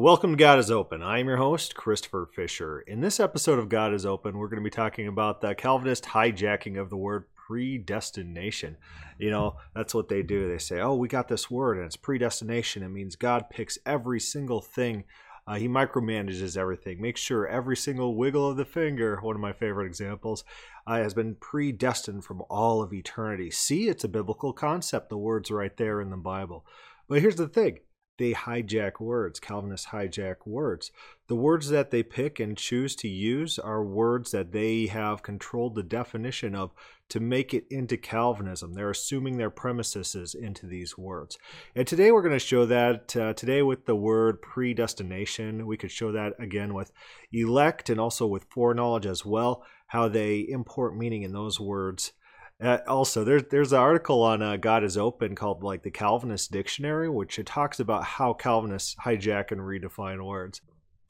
Welcome 0.00 0.30
to 0.32 0.36
God 0.36 0.58
is 0.58 0.70
Open. 0.70 1.02
I 1.02 1.18
am 1.18 1.26
your 1.26 1.36
host, 1.36 1.74
Christopher 1.74 2.28
Fisher. 2.34 2.80
In 2.80 3.00
this 3.00 3.20
episode 3.20 3.58
of 3.58 3.68
God 3.68 3.92
is 3.92 4.06
Open, 4.06 4.38
we're 4.38 4.48
going 4.48 4.62
to 4.62 4.64
be 4.64 4.70
talking 4.70 5.06
about 5.06 5.40
the 5.40 5.54
Calvinist 5.54 6.04
hijacking 6.04 6.80
of 6.80 6.90
the 6.90 6.96
word 6.96 7.26
predestination. 7.34 8.76
You 9.18 9.30
know, 9.30 9.56
that's 9.74 9.94
what 9.94 10.08
they 10.08 10.22
do. 10.22 10.48
They 10.48 10.58
say, 10.58 10.80
oh, 10.80 10.94
we 10.94 11.06
got 11.06 11.28
this 11.28 11.50
word 11.50 11.76
and 11.76 11.86
it's 11.86 11.96
predestination. 11.96 12.82
It 12.82 12.88
means 12.88 13.14
God 13.14 13.50
picks 13.50 13.78
every 13.84 14.20
single 14.20 14.60
thing. 14.60 15.04
Uh, 15.50 15.56
he 15.56 15.66
micromanages 15.66 16.56
everything, 16.56 17.02
makes 17.02 17.20
sure 17.20 17.44
every 17.44 17.76
single 17.76 18.14
wiggle 18.14 18.48
of 18.48 18.56
the 18.56 18.64
finger, 18.64 19.18
one 19.20 19.34
of 19.34 19.42
my 19.42 19.52
favorite 19.52 19.86
examples, 19.86 20.44
uh, 20.86 20.98
has 20.98 21.12
been 21.12 21.34
predestined 21.34 22.24
from 22.24 22.40
all 22.48 22.80
of 22.80 22.92
eternity. 22.92 23.50
See, 23.50 23.88
it's 23.88 24.04
a 24.04 24.08
biblical 24.08 24.52
concept. 24.52 25.08
The 25.08 25.18
word's 25.18 25.50
right 25.50 25.76
there 25.76 26.00
in 26.00 26.10
the 26.10 26.16
Bible. 26.16 26.64
But 27.08 27.20
here's 27.20 27.34
the 27.34 27.48
thing 27.48 27.80
they 28.20 28.34
hijack 28.34 29.00
words. 29.00 29.40
Calvinists 29.40 29.86
hijack 29.88 30.46
words. 30.46 30.92
The 31.26 31.34
words 31.34 31.70
that 31.70 31.90
they 31.90 32.02
pick 32.02 32.38
and 32.38 32.54
choose 32.54 32.94
to 32.96 33.08
use 33.08 33.58
are 33.58 33.82
words 33.82 34.30
that 34.32 34.52
they 34.52 34.86
have 34.88 35.22
controlled 35.22 35.74
the 35.74 35.82
definition 35.82 36.54
of 36.54 36.72
to 37.08 37.18
make 37.18 37.54
it 37.54 37.64
into 37.70 37.96
Calvinism. 37.96 38.74
They're 38.74 38.90
assuming 38.90 39.38
their 39.38 39.48
premises 39.48 40.34
into 40.34 40.66
these 40.66 40.98
words. 40.98 41.38
And 41.74 41.86
today 41.86 42.12
we're 42.12 42.22
going 42.22 42.34
to 42.34 42.38
show 42.38 42.66
that 42.66 43.16
uh, 43.16 43.32
today 43.32 43.62
with 43.62 43.86
the 43.86 43.96
word 43.96 44.42
predestination. 44.42 45.66
We 45.66 45.78
could 45.78 45.90
show 45.90 46.12
that 46.12 46.34
again 46.38 46.74
with 46.74 46.92
elect 47.32 47.88
and 47.88 47.98
also 47.98 48.26
with 48.26 48.44
foreknowledge 48.50 49.06
as 49.06 49.24
well, 49.24 49.64
how 49.86 50.08
they 50.08 50.40
import 50.40 50.94
meaning 50.94 51.22
in 51.22 51.32
those 51.32 51.58
words 51.58 52.12
uh, 52.60 52.78
also, 52.86 53.24
there's 53.24 53.44
there's 53.50 53.72
an 53.72 53.78
article 53.78 54.22
on 54.22 54.42
uh, 54.42 54.56
God 54.56 54.84
is 54.84 54.98
Open 54.98 55.34
called 55.34 55.62
like 55.62 55.82
the 55.82 55.90
Calvinist 55.90 56.50
Dictionary, 56.50 57.08
which 57.08 57.38
it 57.38 57.46
talks 57.46 57.80
about 57.80 58.04
how 58.04 58.34
Calvinists 58.34 58.96
hijack 59.04 59.50
and 59.50 59.60
redefine 59.62 60.24
words. 60.26 60.60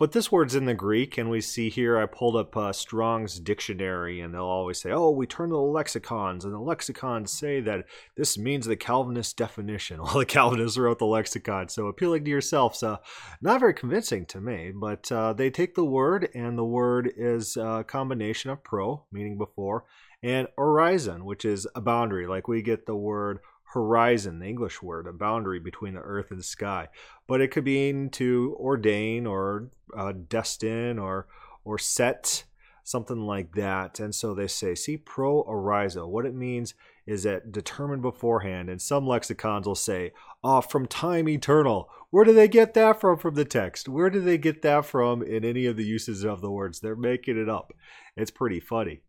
But 0.01 0.13
this 0.13 0.33
word's 0.33 0.55
in 0.55 0.65
the 0.65 0.73
Greek, 0.73 1.19
and 1.19 1.29
we 1.29 1.43
see 1.43 1.69
here 1.69 1.99
I 1.99 2.07
pulled 2.07 2.35
up 2.35 2.57
uh, 2.57 2.73
Strong's 2.73 3.39
dictionary, 3.39 4.21
and 4.21 4.33
they'll 4.33 4.45
always 4.45 4.81
say, 4.81 4.93
"Oh, 4.93 5.11
we 5.11 5.27
turn 5.27 5.51
to 5.51 5.57
the 5.57 5.61
lexicons, 5.61 6.45
and 6.45 6.55
the 6.55 6.59
lexicons 6.59 7.33
say 7.33 7.61
that 7.61 7.85
this 8.17 8.39
means 8.39 8.65
the 8.65 8.77
Calvinist 8.77 9.37
definition." 9.37 10.01
Well, 10.03 10.21
the 10.21 10.25
Calvinists 10.25 10.79
wrote 10.79 11.01
the 11.01 11.05
lexicon, 11.05 11.69
so 11.69 11.89
appealing 11.89 12.25
to 12.25 12.31
yourself, 12.31 12.77
so 12.77 12.99
not 13.43 13.61
very 13.61 13.75
convincing 13.75 14.25
to 14.27 14.41
me. 14.41 14.73
But 14.75 15.13
uh, 15.13 15.35
they 15.35 15.51
take 15.51 15.75
the 15.75 15.85
word, 15.85 16.31
and 16.33 16.57
the 16.57 16.65
word 16.65 17.13
is 17.15 17.59
a 17.59 17.85
combination 17.87 18.51
of 18.51 18.65
pro, 18.65 19.05
meaning 19.13 19.37
before, 19.37 19.85
and 20.23 20.49
horizon, 20.57 21.25
which 21.25 21.45
is 21.45 21.67
a 21.75 21.81
boundary. 21.81 22.27
Like 22.27 22.49
we 22.49 22.63
get 22.63 22.87
the 22.87 22.97
word 22.97 23.41
horizon, 23.73 24.41
the 24.41 24.47
English 24.47 24.83
word, 24.83 25.07
a 25.07 25.13
boundary 25.13 25.61
between 25.61 25.95
the 25.95 26.01
earth 26.01 26.31
and 26.31 26.41
the 26.41 26.45
sky. 26.45 26.89
But 27.27 27.41
it 27.41 27.51
could 27.51 27.65
mean 27.65 28.11
to 28.11 28.57
ordain 28.59 29.27
or 29.27 29.71
uh, 29.97 30.13
destine 30.29 30.99
or 30.99 31.27
or 31.65 31.79
set 31.79 32.45
something 32.83 33.21
like 33.21 33.53
that. 33.55 34.01
And 34.01 34.15
so 34.15 34.35
they 34.35 34.49
say, 34.49 34.75
see, 34.75 34.97
pro 34.97 35.45
orizo. 35.45 36.09
What 36.09 36.27
it 36.27 36.35
means 36.35 36.75
is 37.07 37.23
that 37.23 37.53
determined 37.53 38.03
beforehand. 38.03 38.69
And 38.69 38.81
some 38.81 39.07
lexicons 39.07 39.67
will 39.67 39.75
say, 39.75 40.13
oh, 40.43 40.61
from 40.61 40.87
time 40.87 41.29
eternal. 41.29 41.89
Where 42.11 42.25
do 42.25 42.33
they 42.33 42.49
get 42.49 42.75
that 42.75 43.01
from 43.01 43.19
from 43.19 43.35
the 43.35 43.45
text? 43.45 43.89
Where 43.89 44.11
do 44.11 44.21
they 44.21 44.39
get 44.39 44.63
that 44.63 44.85
from 44.85 45.23
in 45.23 45.45
any 45.45 45.67
of 45.67 45.77
the 45.77 45.85
uses 45.85 46.25
of 46.25 46.41
the 46.41 46.51
words? 46.51 46.81
They're 46.81 46.97
making 46.97 47.39
it 47.39 47.49
up. 47.49 47.73
It's 48.17 48.33
pretty 48.33 48.59
funny. 48.59 49.03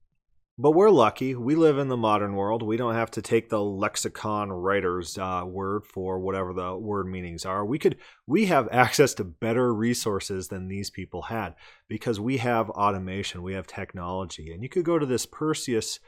But 0.61 0.75
we're 0.75 0.91
lucky. 0.91 1.33
We 1.33 1.55
live 1.55 1.79
in 1.79 1.87
the 1.87 1.97
modern 1.97 2.35
world. 2.35 2.61
We 2.61 2.77
don't 2.77 2.93
have 2.93 3.09
to 3.11 3.21
take 3.23 3.49
the 3.49 3.59
lexicon 3.59 4.51
writer's 4.51 5.17
uh, 5.17 5.41
word 5.43 5.87
for 5.87 6.19
whatever 6.19 6.53
the 6.53 6.77
word 6.77 7.07
meanings 7.07 7.47
are. 7.47 7.65
We 7.65 7.79
could 7.79 7.97
we 8.27 8.45
have 8.45 8.69
access 8.71 9.15
to 9.15 9.23
better 9.23 9.73
resources 9.73 10.49
than 10.49 10.67
these 10.67 10.91
people 10.91 11.23
had 11.23 11.55
because 11.87 12.19
we 12.19 12.37
have 12.37 12.69
automation, 12.69 13.41
we 13.41 13.55
have 13.55 13.65
technology, 13.65 14.51
and 14.51 14.61
you 14.61 14.69
could 14.69 14.85
go 14.85 14.99
to 14.99 15.05
this 15.07 15.25
Perseus 15.25 15.99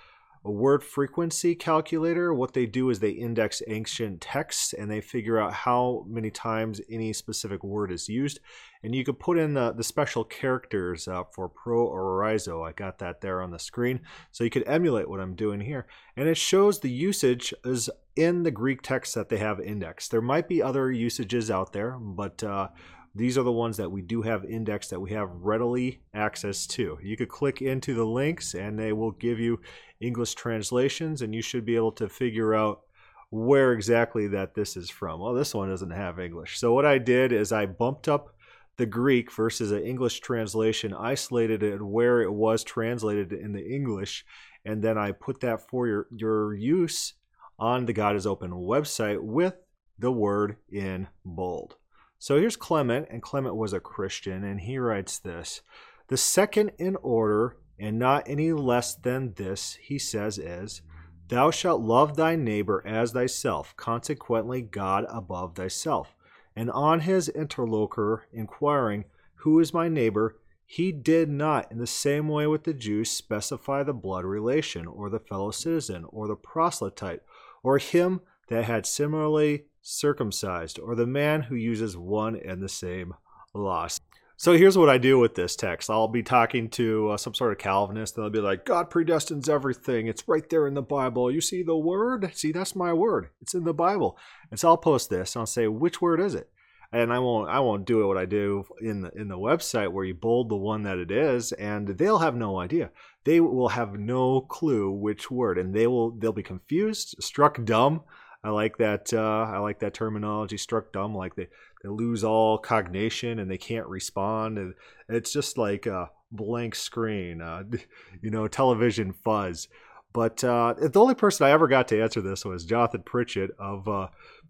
a 0.46 0.52
word 0.52 0.84
frequency 0.84 1.56
calculator, 1.56 2.34
what 2.34 2.54
they 2.54 2.66
do 2.66 2.90
is 2.90 3.00
they 3.00 3.12
index 3.12 3.62
ancient 3.68 4.20
texts 4.20 4.74
and 4.74 4.92
they 4.92 5.00
figure 5.00 5.40
out 5.40 5.54
how 5.54 6.06
many 6.08 6.30
times 6.30 6.82
any 6.90 7.14
specific 7.14 7.64
word 7.64 7.92
is 7.92 8.10
used. 8.10 8.40
And 8.84 8.94
you 8.94 9.06
could 9.06 9.20
put 9.20 9.38
in 9.38 9.54
the, 9.54 9.72
the 9.72 9.86
special 9.86 10.26
characters 10.26 11.08
uh, 11.08 11.24
for 11.34 11.48
pro 11.48 11.86
or 11.86 12.22
orizo. 12.22 12.68
I 12.68 12.74
got 12.74 13.00
that 13.00 13.22
there 13.22 13.42
on 13.42 13.52
the 13.52 13.60
screen. 13.60 14.02
So 14.32 14.44
you 14.44 14.50
could 14.50 14.68
emulate 14.68 15.10
what 15.10 15.22
I'm 15.22 15.36
doing 15.36 15.62
here. 15.62 15.88
And 16.18 16.28
it 16.28 16.36
shows 16.36 16.80
the 16.80 16.92
usage 16.92 17.54
is 17.64 17.90
in 18.18 18.44
the 18.44 18.52
Greek 18.52 18.82
text 18.82 19.16
that 19.16 19.30
they 19.30 19.38
have 19.38 19.62
indexed. 19.62 20.12
There 20.12 20.22
might 20.22 20.50
be 20.50 20.62
other 20.62 20.92
usages 20.92 21.50
out 21.50 21.72
there, 21.72 21.92
but 21.98 22.44
uh, 22.44 22.68
these 23.16 23.38
are 23.38 23.44
the 23.44 23.52
ones 23.52 23.78
that 23.78 23.92
we 23.92 24.02
do 24.02 24.24
have 24.24 24.44
indexed 24.44 24.90
that 24.90 25.00
we 25.00 25.12
have 25.12 25.30
readily 25.32 26.02
access 26.14 26.66
to. 26.68 26.98
You 27.02 27.16
could 27.16 27.30
click 27.30 27.62
into 27.62 27.94
the 27.94 28.06
links 28.06 28.56
and 28.56 28.78
they 28.78 28.92
will 28.92 29.12
give 29.12 29.40
you 29.40 29.60
English 30.00 30.34
translations 30.34 31.22
and 31.22 31.34
you 31.34 31.42
should 31.42 31.66
be 31.66 31.76
able 31.76 31.92
to 31.94 32.10
figure 32.10 32.56
out 32.56 32.82
where 33.30 33.74
exactly 33.74 34.28
that 34.28 34.56
this 34.56 34.76
is 34.76 34.90
from. 34.90 35.20
Well, 35.20 35.34
this 35.34 35.54
one 35.54 35.70
doesn't 35.70 35.92
have 35.92 36.20
English. 36.20 36.60
So 36.60 36.74
what 36.74 36.86
I 36.86 36.98
did 36.98 37.32
is 37.32 37.52
I 37.52 37.66
bumped 37.66 38.08
up 38.08 38.36
the 38.78 38.86
Greek 38.86 39.32
versus 39.32 39.72
an 39.72 39.84
English 39.84 40.20
translation, 40.20 40.94
isolated 40.94 41.62
it 41.62 41.82
where 41.82 42.22
it 42.22 42.32
was 42.32 42.64
translated 42.64 43.32
in 43.32 43.54
the 43.54 43.64
English, 43.64 44.26
and 44.66 44.84
then 44.84 44.98
I 44.98 45.12
put 45.12 45.42
that 45.42 45.68
for 45.68 45.88
your, 45.88 46.08
your 46.16 46.56
use 46.56 47.14
on 47.60 47.86
the 47.86 47.94
God 47.94 48.16
is 48.16 48.26
Open 48.26 48.52
website 48.52 49.22
with 49.22 49.56
the 50.00 50.12
word 50.12 50.58
in 50.72 51.08
bold. 51.24 51.76
So 52.24 52.40
here's 52.40 52.56
Clement, 52.56 53.10
and 53.12 53.22
Clement 53.22 53.58
was 53.58 53.74
a 53.74 53.82
Christian, 53.82 54.46
and 54.46 54.62
he 54.62 54.78
writes 54.78 55.20
this 55.20 55.62
The 56.08 56.16
second 56.16 56.72
in 56.80 56.96
order, 57.02 57.58
and 57.78 58.00
not 58.00 58.24
any 58.30 58.54
less 58.54 58.96
than 58.96 59.34
this, 59.34 59.78
he 59.82 60.00
says, 60.00 60.38
is 60.38 60.82
Thou 61.28 61.52
shalt 61.52 61.82
love 61.82 62.16
thy 62.16 62.38
neighbor 62.38 62.82
as 62.88 63.12
thyself, 63.12 63.76
consequently, 63.76 64.62
God 64.62 65.06
above 65.10 65.56
thyself. 65.56 66.16
And 66.56 66.72
on 66.72 67.02
his 67.02 67.28
interlocutor 67.28 68.24
inquiring, 68.32 69.04
Who 69.40 69.60
is 69.60 69.74
my 69.74 69.90
neighbor? 69.90 70.38
he 70.66 70.94
did 70.94 71.28
not, 71.28 71.70
in 71.74 71.78
the 71.78 71.86
same 71.86 72.30
way 72.30 72.48
with 72.48 72.64
the 72.64 72.74
Jews, 72.74 73.12
specify 73.12 73.84
the 73.84 73.94
blood 73.94 74.24
relation, 74.24 74.88
or 74.88 75.10
the 75.10 75.20
fellow 75.20 75.52
citizen, 75.52 76.06
or 76.08 76.30
the 76.30 76.38
proselyte, 76.38 77.20
or 77.64 77.80
him 77.80 78.22
that 78.48 78.64
had 78.64 78.86
similarly 78.86 79.66
circumcised, 79.84 80.80
or 80.80 80.96
the 80.96 81.06
man 81.06 81.44
who 81.44 81.56
uses 81.56 81.96
one 81.96 82.36
and 82.36 82.62
the 82.62 82.70
same 82.70 83.14
loss. 83.54 84.00
So 84.36 84.58
here's 84.58 84.78
what 84.78 84.90
I 84.90 84.98
do 84.98 85.20
with 85.20 85.36
this 85.36 85.56
text. 85.56 85.90
I'll 85.90 86.08
be 86.08 86.24
talking 86.24 86.70
to 86.72 87.12
uh, 87.12 87.18
some 87.18 87.34
sort 87.34 87.52
of 87.52 87.60
Calvinist, 87.60 88.18
and 88.18 88.24
they'll 88.24 88.32
be 88.32 88.40
like, 88.40 88.66
God 88.66 88.90
predestines 88.90 89.48
everything. 89.48 90.08
It's 90.08 90.28
right 90.28 90.50
there 90.50 90.66
in 90.68 90.74
the 90.74 90.82
Bible. 90.82 91.32
You 91.32 91.40
see 91.40 91.62
the 91.62 91.78
word? 91.78 92.32
See, 92.34 92.52
that's 92.52 92.76
my 92.76 92.94
word. 92.94 93.30
It's 93.42 93.54
in 93.54 93.64
the 93.64 93.74
Bible. 93.74 94.18
And 94.50 94.60
so 94.60 94.70
I'll 94.70 94.78
post 94.78 95.10
this, 95.10 95.36
and 95.36 95.42
I'll 95.42 95.46
say, 95.46 95.68
which 95.68 96.02
word 96.02 96.20
is 96.20 96.34
it? 96.34 96.50
And 96.92 97.12
I 97.12 97.20
won't 97.20 97.50
I 97.50 97.60
won't 97.60 97.86
do 97.86 98.04
it 98.04 98.06
what 98.06 98.20
I 98.20 98.26
do 98.26 98.66
in 98.80 99.02
the 99.02 99.10
in 99.14 99.28
the 99.28 99.38
website 99.38 99.92
where 99.92 100.06
you 100.06 100.14
bold 100.14 100.50
the 100.50 100.56
one 100.56 100.84
that 100.84 101.00
it 101.00 101.10
is, 101.10 101.52
and 101.54 101.88
they'll 101.88 102.20
have 102.20 102.36
no 102.36 102.60
idea. 102.60 102.92
They 103.24 103.40
will 103.40 103.70
have 103.70 103.94
no 103.94 104.42
clue 104.42 104.92
which 104.92 105.32
word, 105.32 105.58
and 105.58 105.74
they 105.74 105.88
will 105.88 106.12
they'll 106.12 106.32
be 106.32 106.44
confused, 106.44 107.16
struck 107.20 107.64
dumb 107.66 108.02
I 108.44 108.50
like 108.50 108.78
that. 108.78 109.14
Uh, 109.14 109.48
I 109.50 109.60
like 109.60 109.80
that 109.80 109.94
terminology. 109.94 110.58
Struck 110.58 110.92
dumb, 110.92 111.16
like 111.16 111.36
they, 111.36 111.48
they 111.82 111.90
lose 111.90 112.24
all 112.24 112.58
cognition 112.58 113.40
and 113.40 113.50
they 113.50 113.58
can't 113.58 113.88
respond. 113.88 114.58
And 114.58 114.74
it's 115.08 115.32
just 115.32 115.58
like 115.58 115.86
a 115.86 116.10
blank 116.32 116.76
screen, 116.76 117.42
uh, 117.42 117.64
you 118.22 118.32
know, 118.32 118.48
television 118.48 119.14
fuzz. 119.14 119.68
But 120.14 120.44
uh, 120.44 120.76
the 120.78 121.00
only 121.00 121.16
person 121.16 121.48
I 121.48 121.52
ever 121.52 121.68
got 121.68 121.88
to 121.88 122.02
answer 122.02 122.22
this 122.22 122.46
was 122.46 122.66
Jonathan 122.66 123.02
Pritchett 123.04 123.52
of 123.58 123.88
uh, 123.88 124.08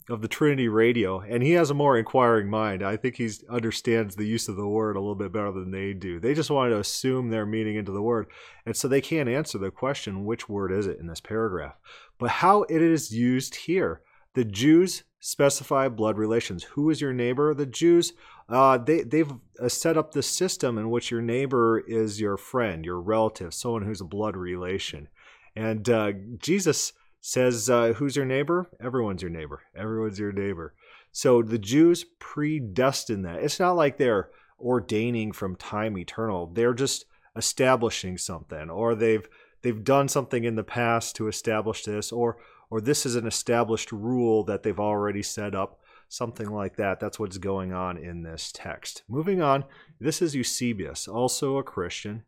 of 0.09 0.21
the 0.21 0.27
Trinity 0.27 0.67
Radio, 0.67 1.21
and 1.21 1.41
he 1.41 1.51
has 1.51 1.69
a 1.69 1.73
more 1.73 1.97
inquiring 1.97 2.49
mind. 2.49 2.83
I 2.83 2.97
think 2.97 3.15
he 3.15 3.29
understands 3.49 4.15
the 4.15 4.25
use 4.25 4.47
of 4.49 4.55
the 4.55 4.67
word 4.67 4.95
a 4.95 4.99
little 4.99 5.15
bit 5.15 5.31
better 5.31 5.51
than 5.51 5.71
they 5.71 5.93
do. 5.93 6.19
They 6.19 6.33
just 6.33 6.49
want 6.49 6.71
to 6.71 6.79
assume 6.79 7.29
their 7.29 7.45
meaning 7.45 7.75
into 7.75 7.91
the 7.91 8.01
word, 8.01 8.27
and 8.65 8.75
so 8.75 8.87
they 8.87 9.01
can't 9.01 9.29
answer 9.29 9.57
the 9.57 9.71
question, 9.71 10.25
which 10.25 10.49
word 10.49 10.71
is 10.71 10.87
it 10.87 10.99
in 10.99 11.07
this 11.07 11.21
paragraph? 11.21 11.75
But 12.17 12.29
how 12.29 12.63
it 12.63 12.81
is 12.81 13.13
used 13.13 13.55
here. 13.55 14.01
The 14.33 14.43
Jews 14.43 15.03
specify 15.19 15.87
blood 15.87 16.17
relations. 16.17 16.63
Who 16.63 16.89
is 16.89 16.99
your 16.99 17.13
neighbor? 17.13 17.53
The 17.53 17.65
Jews, 17.65 18.13
uh, 18.49 18.77
they, 18.77 19.01
they've 19.01 19.31
uh, 19.61 19.69
set 19.69 19.95
up 19.95 20.11
the 20.11 20.23
system 20.23 20.77
in 20.77 20.89
which 20.89 21.11
your 21.11 21.21
neighbor 21.21 21.79
is 21.79 22.19
your 22.19 22.35
friend, 22.35 22.83
your 22.83 22.99
relative, 22.99 23.53
someone 23.53 23.83
who's 23.83 24.01
a 24.01 24.05
blood 24.05 24.35
relation. 24.35 25.07
And 25.55 25.87
uh, 25.89 26.13
Jesus 26.39 26.93
says, 27.25 27.69
uh, 27.69 27.93
Who's 27.93 28.17
your 28.17 28.25
neighbor? 28.25 28.69
Everyone's 28.81 29.21
your 29.21 29.31
neighbor. 29.31 29.61
Everyone's 29.73 30.19
your 30.19 30.33
neighbor. 30.33 30.75
So 31.13 31.41
the 31.41 31.57
Jews 31.57 32.03
predestined 32.19 33.23
that. 33.23 33.41
It's 33.41 33.61
not 33.61 33.77
like 33.77 33.97
they're 33.97 34.29
ordaining 34.59 35.31
from 35.31 35.55
time 35.55 35.97
eternal, 35.97 36.47
they're 36.47 36.73
just 36.73 37.05
establishing 37.35 38.17
something, 38.17 38.69
or 38.69 38.93
they've 38.93 39.27
they've 39.61 39.83
done 39.83 40.09
something 40.09 40.43
in 40.43 40.55
the 40.55 40.63
past 40.63 41.15
to 41.15 41.29
establish 41.29 41.85
this, 41.85 42.11
or 42.11 42.37
or 42.69 42.81
this 42.81 43.05
is 43.05 43.15
an 43.15 43.25
established 43.25 43.91
rule 43.91 44.43
that 44.43 44.63
they've 44.63 44.79
already 44.79 45.23
set 45.23 45.55
up, 45.55 45.79
something 46.09 46.49
like 46.51 46.75
that. 46.75 46.99
That's 46.99 47.19
what's 47.19 47.37
going 47.37 47.71
on 47.71 47.97
in 47.97 48.23
this 48.23 48.51
text. 48.53 49.03
Moving 49.07 49.41
on, 49.41 49.63
this 49.99 50.21
is 50.21 50.35
Eusebius, 50.35 51.07
also 51.07 51.57
a 51.57 51.63
Christian. 51.63 52.23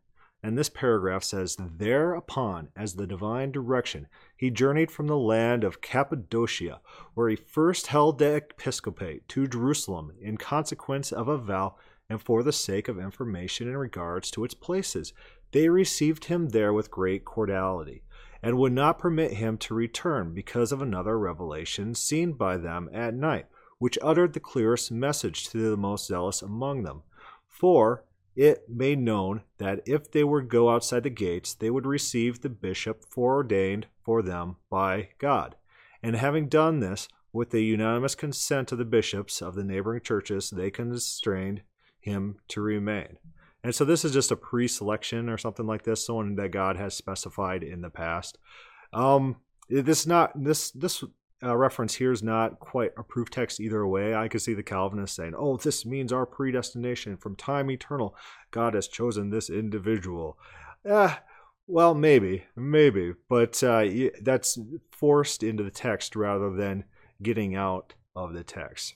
And 0.46 0.56
this 0.56 0.68
paragraph 0.68 1.24
says, 1.24 1.56
Thereupon, 1.58 2.68
as 2.76 2.94
the 2.94 3.06
divine 3.08 3.50
direction, 3.50 4.06
he 4.36 4.48
journeyed 4.48 4.92
from 4.92 5.08
the 5.08 5.18
land 5.18 5.64
of 5.64 5.80
Cappadocia, 5.80 6.80
where 7.14 7.28
he 7.28 7.34
first 7.34 7.88
held 7.88 8.20
the 8.20 8.36
episcopate, 8.36 9.28
to 9.30 9.48
Jerusalem, 9.48 10.12
in 10.20 10.36
consequence 10.36 11.10
of 11.10 11.26
a 11.26 11.36
vow 11.36 11.74
and 12.08 12.22
for 12.22 12.44
the 12.44 12.52
sake 12.52 12.86
of 12.86 12.96
information 12.96 13.66
in 13.66 13.76
regards 13.76 14.30
to 14.30 14.44
its 14.44 14.54
places. 14.54 15.12
They 15.50 15.68
received 15.68 16.26
him 16.26 16.50
there 16.50 16.72
with 16.72 16.92
great 16.92 17.24
cordiality, 17.24 18.04
and 18.40 18.56
would 18.56 18.72
not 18.72 19.00
permit 19.00 19.32
him 19.32 19.58
to 19.58 19.74
return 19.74 20.32
because 20.32 20.70
of 20.70 20.80
another 20.80 21.18
revelation 21.18 21.92
seen 21.96 22.34
by 22.34 22.56
them 22.56 22.88
at 22.92 23.14
night, 23.14 23.46
which 23.80 23.98
uttered 24.00 24.32
the 24.32 24.38
clearest 24.38 24.92
message 24.92 25.48
to 25.48 25.70
the 25.70 25.76
most 25.76 26.06
zealous 26.06 26.40
among 26.40 26.84
them. 26.84 27.02
For 27.48 28.04
it 28.36 28.68
made 28.68 28.98
known 28.98 29.42
that 29.58 29.80
if 29.86 30.10
they 30.10 30.22
would 30.22 30.48
go 30.48 30.70
outside 30.70 31.02
the 31.02 31.10
gates, 31.10 31.54
they 31.54 31.70
would 31.70 31.86
receive 31.86 32.40
the 32.40 32.48
bishop 32.48 33.04
foreordained 33.08 33.86
for 34.04 34.22
them 34.22 34.56
by 34.70 35.08
God. 35.18 35.56
And 36.02 36.14
having 36.14 36.48
done 36.48 36.80
this, 36.80 37.08
with 37.36 37.50
the 37.50 37.62
unanimous 37.62 38.14
consent 38.14 38.72
of 38.72 38.78
the 38.78 38.84
bishops 38.84 39.42
of 39.42 39.54
the 39.54 39.64
neighboring 39.64 40.00
churches, 40.00 40.50
they 40.50 40.70
constrained 40.70 41.60
him 42.00 42.38
to 42.48 42.62
remain. 42.62 43.18
And 43.62 43.74
so 43.74 43.84
this 43.84 44.04
is 44.04 44.12
just 44.12 44.30
a 44.30 44.36
pre-selection 44.36 45.28
or 45.28 45.36
something 45.36 45.66
like 45.66 45.82
this, 45.82 46.06
someone 46.06 46.36
that 46.36 46.50
God 46.50 46.76
has 46.76 46.94
specified 46.94 47.62
in 47.62 47.82
the 47.82 47.90
past. 47.90 48.38
Um, 48.92 49.36
this 49.68 50.06
not 50.06 50.32
this 50.42 50.70
this 50.70 51.02
uh, 51.42 51.56
reference 51.56 51.94
here 51.94 52.12
is 52.12 52.22
not 52.22 52.58
quite 52.60 52.92
a 52.96 53.02
proof 53.02 53.30
text 53.30 53.60
either 53.60 53.86
way. 53.86 54.14
I 54.14 54.28
could 54.28 54.40
see 54.40 54.54
the 54.54 54.62
Calvinists 54.62 55.16
saying, 55.16 55.34
"Oh, 55.36 55.56
this 55.56 55.84
means 55.84 56.12
our 56.12 56.26
predestination 56.26 57.16
from 57.16 57.36
time 57.36 57.70
eternal. 57.70 58.16
God 58.50 58.74
has 58.74 58.88
chosen 58.88 59.30
this 59.30 59.50
individual." 59.50 60.38
Uh, 60.88 61.16
well, 61.66 61.94
maybe, 61.94 62.44
maybe, 62.54 63.14
but 63.28 63.62
uh, 63.62 63.84
that's 64.22 64.58
forced 64.90 65.42
into 65.42 65.62
the 65.64 65.70
text 65.70 66.14
rather 66.16 66.50
than 66.50 66.84
getting 67.22 67.54
out 67.54 67.94
of 68.14 68.32
the 68.32 68.44
text. 68.44 68.94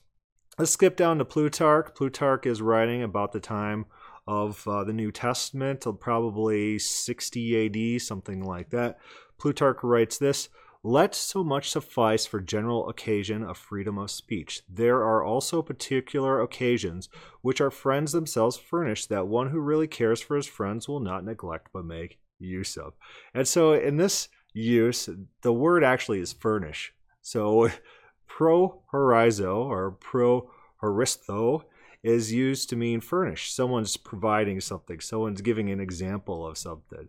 Let's 0.57 0.71
skip 0.71 0.95
down 0.95 1.17
to 1.17 1.25
Plutarch. 1.25 1.93
Plutarch 1.95 2.45
is 2.45 2.61
writing 2.61 3.03
about 3.03 3.33
the 3.33 3.39
time 3.39 3.85
of 4.27 4.65
uh, 4.67 4.83
the 4.83 4.93
New 4.93 5.11
Testament, 5.11 5.85
probably 5.99 6.79
60 6.79 7.95
AD, 7.95 8.01
something 8.01 8.43
like 8.43 8.69
that. 8.69 8.99
Plutarch 9.37 9.83
writes 9.83 10.17
this 10.17 10.49
Let 10.83 11.13
so 11.13 11.43
much 11.43 11.69
suffice 11.69 12.25
for 12.25 12.39
general 12.39 12.89
occasion 12.89 13.43
of 13.43 13.55
freedom 13.57 13.99
of 13.99 14.09
speech. 14.09 14.63
There 14.67 14.97
are 14.97 15.23
also 15.23 15.61
particular 15.61 16.41
occasions 16.41 17.07
which 17.43 17.61
our 17.61 17.69
friends 17.69 18.13
themselves 18.13 18.57
furnish 18.57 19.05
that 19.05 19.27
one 19.27 19.51
who 19.51 19.59
really 19.59 19.87
cares 19.87 20.21
for 20.21 20.35
his 20.35 20.47
friends 20.47 20.87
will 20.87 20.99
not 20.99 21.23
neglect 21.23 21.67
but 21.71 21.85
make 21.85 22.17
use 22.39 22.77
of. 22.77 22.93
And 23.31 23.47
so 23.47 23.73
in 23.73 23.97
this 23.97 24.27
use, 24.53 25.07
the 25.43 25.53
word 25.53 25.83
actually 25.83 26.19
is 26.19 26.33
furnish. 26.33 26.93
So 27.21 27.69
pro 28.27 28.81
horizo 28.91 29.57
or 29.57 29.91
pro 29.91 30.49
horisto 30.81 31.63
is 32.01 32.33
used 32.33 32.69
to 32.69 32.75
mean 32.75 33.01
furnish. 33.01 33.53
Someone's 33.53 33.97
providing 33.97 34.59
something, 34.59 34.99
someone's 34.99 35.41
giving 35.41 35.69
an 35.69 35.79
example 35.79 36.47
of 36.47 36.57
something. 36.57 37.07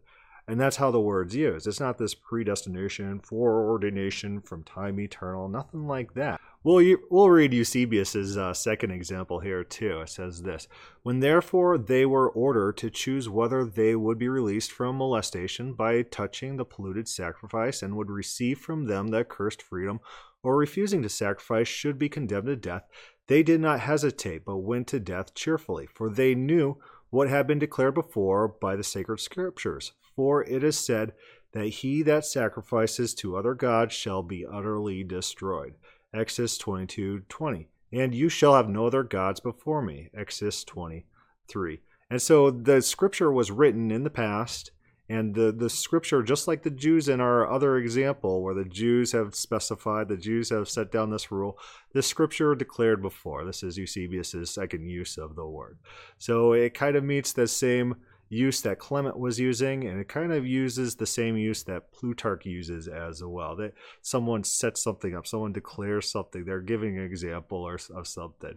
And 0.49 0.61
that's 0.61 0.77
how 0.77 0.91
the 0.91 1.01
word's 1.01 1.37
used. 1.37 1.67
It's 1.69 1.81
not 1.81 1.99
this 1.99 2.15
predestination, 2.15 3.21
foreordination 3.21 4.45
from 4.45 4.65
time 4.65 4.99
eternal, 4.99 5.49
nothing 5.49 5.87
like 5.87 6.15
that. 6.15 6.41
We'll, 6.65 6.97
we'll 7.11 7.31
read 7.31 7.55
Eusebius's 7.55 8.37
uh, 8.37 8.53
second 8.53 8.91
example 8.91 9.41
here 9.41 9.63
too. 9.63 10.01
It 10.01 10.09
says 10.09 10.43
this 10.43 10.67
When 11.03 11.21
therefore 11.21 11.79
they 11.79 12.07
were 12.07 12.29
ordered 12.29 12.77
to 12.79 12.91
choose 12.91 13.29
whether 13.29 13.65
they 13.65 13.95
would 13.95 14.19
be 14.19 14.29
released 14.29 14.73
from 14.73 14.97
molestation 14.97 15.75
by 15.75 16.03
touching 16.03 16.57
the 16.57 16.65
polluted 16.65 17.09
sacrifice 17.09 17.83
and 17.83 17.97
would 17.97 18.11
receive 18.11 18.59
from 18.59 18.87
them 18.87 19.09
the 19.09 19.19
accursed 19.19 19.63
freedom, 19.63 20.01
or 20.43 20.57
refusing 20.57 21.03
to 21.03 21.09
sacrifice 21.09 21.69
should 21.69 21.99
be 21.99 22.09
condemned 22.09 22.47
to 22.47 22.57
death, 22.57 22.85
they 23.29 23.43
did 23.43 23.61
not 23.61 23.81
hesitate, 23.81 24.45
but 24.45 24.59
went 24.59 24.89
to 24.89 25.01
death 25.01 25.35
cheerfully, 25.35 25.87
for 25.87 26.11
they 26.11 26.35
knew 26.35 26.79
what 27.11 27.29
had 27.29 27.47
been 27.47 27.59
declared 27.59 27.95
before 27.95 28.49
by 28.49 28.75
the 28.75 28.83
sacred 28.83 29.21
scriptures. 29.21 29.93
For 30.15 30.45
it 30.45 30.63
is 30.63 30.79
said 30.79 31.13
that 31.53 31.67
he 31.67 32.03
that 32.03 32.25
sacrifices 32.25 33.15
to 33.15 33.37
other 33.37 33.55
gods 33.55 33.95
shall 33.95 34.23
be 34.23 34.47
utterly 34.47 35.05
destroyed. 35.05 35.75
Exodus 36.15 36.59
22 36.59 37.21
20. 37.29 37.69
And 37.93 38.15
you 38.15 38.29
shall 38.29 38.55
have 38.55 38.69
no 38.69 38.87
other 38.87 39.03
gods 39.03 39.41
before 39.41 39.83
me. 39.83 40.11
Exodus 40.17 40.65
23. 40.65 41.81
And 42.11 42.21
so 42.21 42.51
the 42.51 42.81
scripture 42.83 43.33
was 43.33 43.51
written 43.51 43.91
in 43.91 44.05
the 44.05 44.11
past 44.11 44.71
and 45.09 45.35
the, 45.35 45.53
the 45.53 45.69
scripture, 45.69 46.23
just 46.23 46.49
like 46.49 46.63
the 46.63 46.71
Jews 46.71 47.09
in 47.09 47.21
our 47.21 47.51
other 47.51 47.77
example, 47.77 48.43
where 48.43 48.55
the 48.55 48.65
Jews 48.65 49.13
have 49.13 49.35
specified, 49.35 50.09
the 50.09 50.17
Jews 50.17 50.49
have 50.51 50.71
set 50.71 50.91
down 50.91 51.11
this 51.11 51.31
rule, 51.31 51.59
this 51.93 52.07
scripture 52.07 52.55
declared 52.55 53.03
before. 53.03 53.45
This 53.45 53.63
is 53.63 53.77
Eusebius' 53.77 54.51
second 54.51 54.89
use 54.89 55.19
of 55.19 55.35
the 55.35 55.47
word. 55.47 55.79
So 56.19 56.53
it 56.53 56.73
kind 56.73 56.97
of 56.97 57.05
meets 57.05 57.33
the 57.33 57.47
same 57.47 57.97
use 58.33 58.63
that 58.63 58.79
Clement 58.79 59.19
was 59.19 59.39
using, 59.39 59.85
and 59.85 60.01
it 60.01 60.09
kind 60.09 60.33
of 60.33 60.47
uses 60.47 60.95
the 60.95 61.07
same 61.07 61.37
use 61.37 61.63
that 61.65 61.93
Plutarch 61.93 62.47
uses 62.47 62.89
as 62.89 63.23
well. 63.23 63.55
That 63.57 63.75
someone 64.01 64.43
sets 64.43 64.83
something 64.83 65.15
up, 65.15 65.27
someone 65.27 65.53
declares 65.53 66.11
something, 66.11 66.45
they're 66.45 66.63
giving 66.63 66.99
an 66.99 67.05
example 67.05 67.59
or 67.59 67.79
of 67.95 68.09
something. 68.09 68.57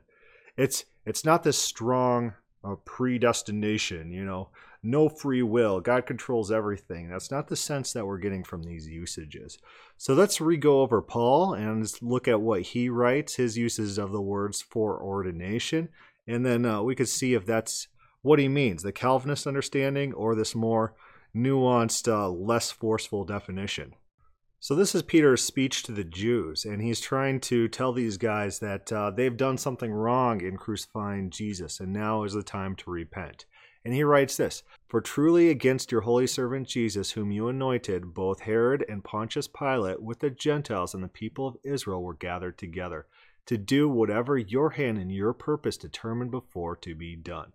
It's 0.56 0.86
it's 1.06 1.26
not 1.26 1.44
this 1.44 1.58
strong 1.58 2.34
uh, 2.64 2.76
predestination, 2.86 4.12
you 4.12 4.24
know, 4.24 4.50
no 4.82 5.10
free 5.10 5.44
will. 5.44 5.82
God 5.82 6.06
controls 6.06 6.52
everything. 6.52 7.10
That's 7.10 7.30
not 7.30 7.50
the 7.50 7.58
sense 7.58 7.92
that 7.92 8.06
we're 8.06 8.18
getting 8.18 8.46
from 8.46 8.64
these 8.64 8.88
usages. 8.88 9.58
So 9.98 10.14
let's 10.14 10.40
re 10.40 10.56
go 10.56 10.82
over 10.82 11.02
Paul 11.02 11.54
and 11.54 11.86
look 12.02 12.30
at 12.30 12.40
what 12.40 12.62
he 12.62 12.88
writes, 12.88 13.36
his 13.36 13.58
uses 13.58 13.98
of 13.98 14.14
the 14.14 14.22
words 14.22 14.62
foreordination, 14.62 15.90
and 16.26 16.46
then 16.46 16.66
uh, 16.66 16.82
we 16.82 16.96
could 16.96 17.10
see 17.10 17.34
if 17.34 17.46
that's 17.46 17.90
what 18.26 18.40
he 18.40 18.48
means 18.48 18.82
the 18.82 18.92
Calvinist 18.92 19.46
understanding 19.46 20.12
or 20.14 20.34
this 20.34 20.56
more 20.56 20.96
nuanced, 21.36 22.12
uh, 22.12 22.28
less 22.28 22.72
forceful 22.72 23.24
definition. 23.24 23.94
So, 24.60 24.74
this 24.74 24.96
is 24.96 25.04
Peter's 25.04 25.44
speech 25.44 25.84
to 25.84 25.92
the 25.92 26.04
Jews, 26.04 26.66
and 26.66 26.82
he's 26.82 27.00
trying 27.00 27.40
to 27.42 27.68
tell 27.68 27.94
these 27.94 28.18
guys 28.18 28.58
that 28.60 28.92
uh, 28.92 29.12
they've 29.12 29.38
done 29.38 29.60
something 29.60 29.94
wrong 29.94 30.42
in 30.42 30.58
crucifying 30.58 31.30
Jesus, 31.30 31.80
and 31.80 31.94
now 31.94 32.24
is 32.24 32.34
the 32.34 32.42
time 32.42 32.76
to 32.78 32.90
repent. 32.90 33.46
And 33.84 33.94
he 33.94 34.04
writes 34.04 34.38
this 34.38 34.64
For 34.88 35.02
truly 35.02 35.52
against 35.52 35.92
your 35.92 36.02
holy 36.02 36.26
servant 36.26 36.68
Jesus, 36.68 37.12
whom 37.12 37.32
you 37.32 37.48
anointed, 37.48 38.16
both 38.16 38.40
Herod 38.40 38.84
and 38.90 39.04
Pontius 39.04 39.48
Pilate, 39.48 40.02
with 40.02 40.18
the 40.18 40.32
Gentiles 40.32 40.96
and 40.96 41.04
the 41.04 41.08
people 41.08 41.48
of 41.48 41.58
Israel, 41.64 42.02
were 42.02 42.16
gathered 42.16 42.58
together, 42.58 43.06
to 43.46 43.60
do 43.60 43.88
whatever 43.88 44.36
your 44.36 44.72
hand 44.72 44.98
and 44.98 45.12
your 45.12 45.34
purpose 45.34 45.78
determined 45.78 46.32
before 46.32 46.76
to 46.78 46.96
be 46.96 47.16
done. 47.16 47.52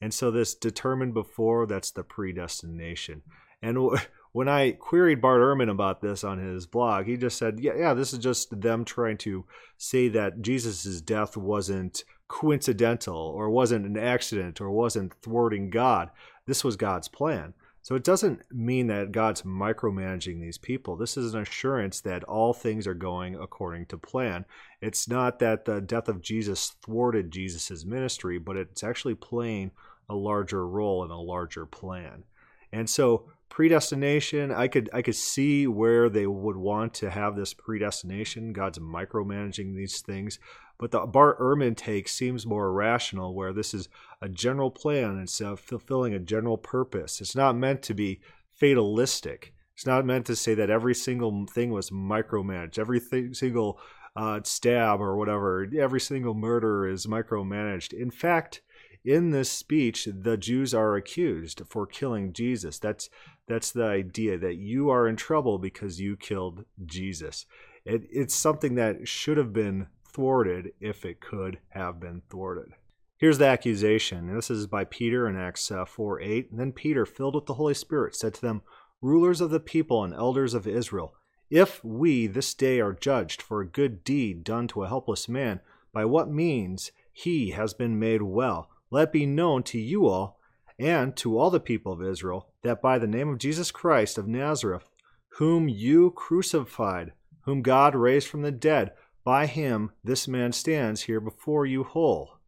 And 0.00 0.14
so, 0.14 0.30
this 0.30 0.54
determined 0.54 1.14
before, 1.14 1.66
that's 1.66 1.90
the 1.90 2.02
predestination. 2.02 3.22
And 3.62 3.78
when 4.32 4.48
I 4.48 4.72
queried 4.72 5.20
Bart 5.20 5.40
Ehrman 5.40 5.70
about 5.70 6.00
this 6.00 6.24
on 6.24 6.38
his 6.38 6.66
blog, 6.66 7.06
he 7.06 7.16
just 7.16 7.36
said, 7.36 7.60
yeah, 7.60 7.72
yeah, 7.76 7.94
this 7.94 8.12
is 8.12 8.18
just 8.18 8.60
them 8.60 8.84
trying 8.84 9.18
to 9.18 9.44
say 9.76 10.08
that 10.08 10.42
Jesus' 10.42 11.00
death 11.00 11.36
wasn't 11.36 12.04
coincidental 12.28 13.16
or 13.16 13.50
wasn't 13.50 13.84
an 13.84 13.98
accident 13.98 14.60
or 14.60 14.70
wasn't 14.70 15.12
thwarting 15.20 15.68
God. 15.68 16.10
This 16.46 16.62
was 16.62 16.76
God's 16.76 17.08
plan. 17.08 17.54
So 17.82 17.94
it 17.94 18.04
doesn't 18.04 18.42
mean 18.52 18.88
that 18.88 19.10
God's 19.10 19.42
micromanaging 19.42 20.40
these 20.40 20.58
people. 20.58 20.96
This 20.96 21.16
is 21.16 21.32
an 21.32 21.40
assurance 21.40 22.00
that 22.02 22.24
all 22.24 22.52
things 22.52 22.86
are 22.86 22.94
going 22.94 23.34
according 23.34 23.86
to 23.86 23.96
plan. 23.96 24.44
It's 24.82 25.08
not 25.08 25.38
that 25.38 25.64
the 25.64 25.80
death 25.80 26.08
of 26.08 26.20
Jesus 26.20 26.76
thwarted 26.82 27.30
Jesus' 27.30 27.84
ministry, 27.84 28.38
but 28.38 28.56
it's 28.56 28.84
actually 28.84 29.14
playing 29.14 29.70
a 30.10 30.14
larger 30.14 30.66
role 30.66 31.04
in 31.04 31.10
a 31.10 31.20
larger 31.20 31.64
plan. 31.64 32.24
And 32.72 32.88
so 32.90 33.30
predestination 33.48 34.52
i 34.52 34.68
could 34.68 34.88
i 34.92 35.02
could 35.02 35.16
see 35.16 35.66
where 35.66 36.08
they 36.08 36.24
would 36.24 36.56
want 36.56 36.94
to 36.94 37.10
have 37.10 37.36
this 37.36 37.54
predestination. 37.54 38.52
God's 38.52 38.78
micromanaging 38.78 39.74
these 39.74 40.00
things. 40.00 40.38
But 40.78 40.92
the 40.92 41.00
bart 41.00 41.38
ehrman 41.38 41.76
take 41.76 42.08
seems 42.08 42.46
more 42.46 42.72
rational 42.72 43.34
where 43.34 43.52
this 43.52 43.74
is 43.74 43.88
a 44.22 44.28
general 44.28 44.70
plan. 44.70 45.18
It's 45.18 45.40
uh, 45.40 45.56
fulfilling 45.56 46.14
a 46.14 46.18
general 46.18 46.56
purpose. 46.56 47.20
It's 47.20 47.36
not 47.36 47.56
meant 47.56 47.82
to 47.82 47.94
be 47.94 48.20
fatalistic. 48.54 49.52
It's 49.74 49.86
not 49.86 50.06
meant 50.06 50.26
to 50.26 50.36
say 50.36 50.54
that 50.54 50.70
every 50.70 50.94
single 50.94 51.46
thing 51.46 51.70
was 51.70 51.90
micromanaged. 51.90 52.78
Every 52.78 53.00
single 53.34 53.78
uh, 54.16 54.40
stab 54.42 55.00
or 55.00 55.16
whatever 55.16 55.66
every 55.78 56.00
single 56.00 56.34
murder 56.34 56.86
is 56.86 57.06
micromanaged. 57.06 57.92
In 57.92 58.10
fact 58.10 58.62
in 59.04 59.30
this 59.30 59.50
speech, 59.50 60.08
the 60.12 60.36
Jews 60.36 60.74
are 60.74 60.96
accused 60.96 61.62
for 61.68 61.86
killing 61.86 62.32
Jesus. 62.32 62.78
That's 62.78 63.08
that's 63.48 63.72
the 63.72 63.84
idea 63.84 64.38
that 64.38 64.56
you 64.56 64.90
are 64.90 65.08
in 65.08 65.16
trouble 65.16 65.58
because 65.58 66.00
you 66.00 66.16
killed 66.16 66.64
Jesus. 66.86 67.46
It, 67.84 68.02
it's 68.10 68.34
something 68.34 68.76
that 68.76 69.08
should 69.08 69.38
have 69.38 69.52
been 69.52 69.88
thwarted 70.06 70.72
if 70.80 71.04
it 71.04 71.20
could 71.20 71.58
have 71.70 71.98
been 71.98 72.22
thwarted. 72.30 72.72
Here's 73.16 73.38
the 73.38 73.46
accusation. 73.46 74.34
This 74.34 74.50
is 74.50 74.66
by 74.66 74.84
Peter 74.84 75.28
in 75.28 75.36
Acts 75.36 75.70
uh, 75.70 75.84
4 75.84 76.20
8. 76.20 76.50
And 76.52 76.60
then 76.60 76.72
Peter, 76.72 77.04
filled 77.04 77.34
with 77.34 77.46
the 77.46 77.54
Holy 77.54 77.74
Spirit, 77.74 78.14
said 78.14 78.34
to 78.34 78.40
them, 78.40 78.62
Rulers 79.02 79.40
of 79.40 79.50
the 79.50 79.60
people 79.60 80.04
and 80.04 80.14
elders 80.14 80.54
of 80.54 80.66
Israel, 80.66 81.14
if 81.50 81.84
we 81.84 82.26
this 82.26 82.54
day 82.54 82.80
are 82.80 82.92
judged 82.92 83.42
for 83.42 83.60
a 83.60 83.66
good 83.66 84.04
deed 84.04 84.44
done 84.44 84.68
to 84.68 84.84
a 84.84 84.88
helpless 84.88 85.28
man, 85.28 85.60
by 85.92 86.04
what 86.04 86.30
means 86.30 86.92
he 87.12 87.50
has 87.50 87.74
been 87.74 87.98
made 87.98 88.22
well, 88.22 88.70
let 88.90 89.12
be 89.12 89.26
known 89.26 89.62
to 89.64 89.78
you 89.78 90.06
all 90.06 90.38
and 90.78 91.16
to 91.16 91.38
all 91.38 91.50
the 91.50 91.60
people 91.60 91.92
of 91.92 92.02
Israel 92.02 92.48
that 92.62 92.82
by 92.82 92.98
the 92.98 93.06
name 93.06 93.28
of 93.28 93.38
Jesus 93.38 93.70
Christ 93.70 94.18
of 94.18 94.26
Nazareth, 94.26 94.88
whom 95.34 95.68
you 95.68 96.10
crucified, 96.10 97.12
whom 97.42 97.62
God 97.62 97.94
raised 97.94 98.28
from 98.28 98.42
the 98.42 98.50
dead, 98.50 98.92
by 99.24 99.46
him 99.46 99.92
this 100.02 100.26
man 100.26 100.52
stands 100.52 101.02
here 101.02 101.20
before 101.20 101.66
you 101.66 101.84
whole. 101.84 102.38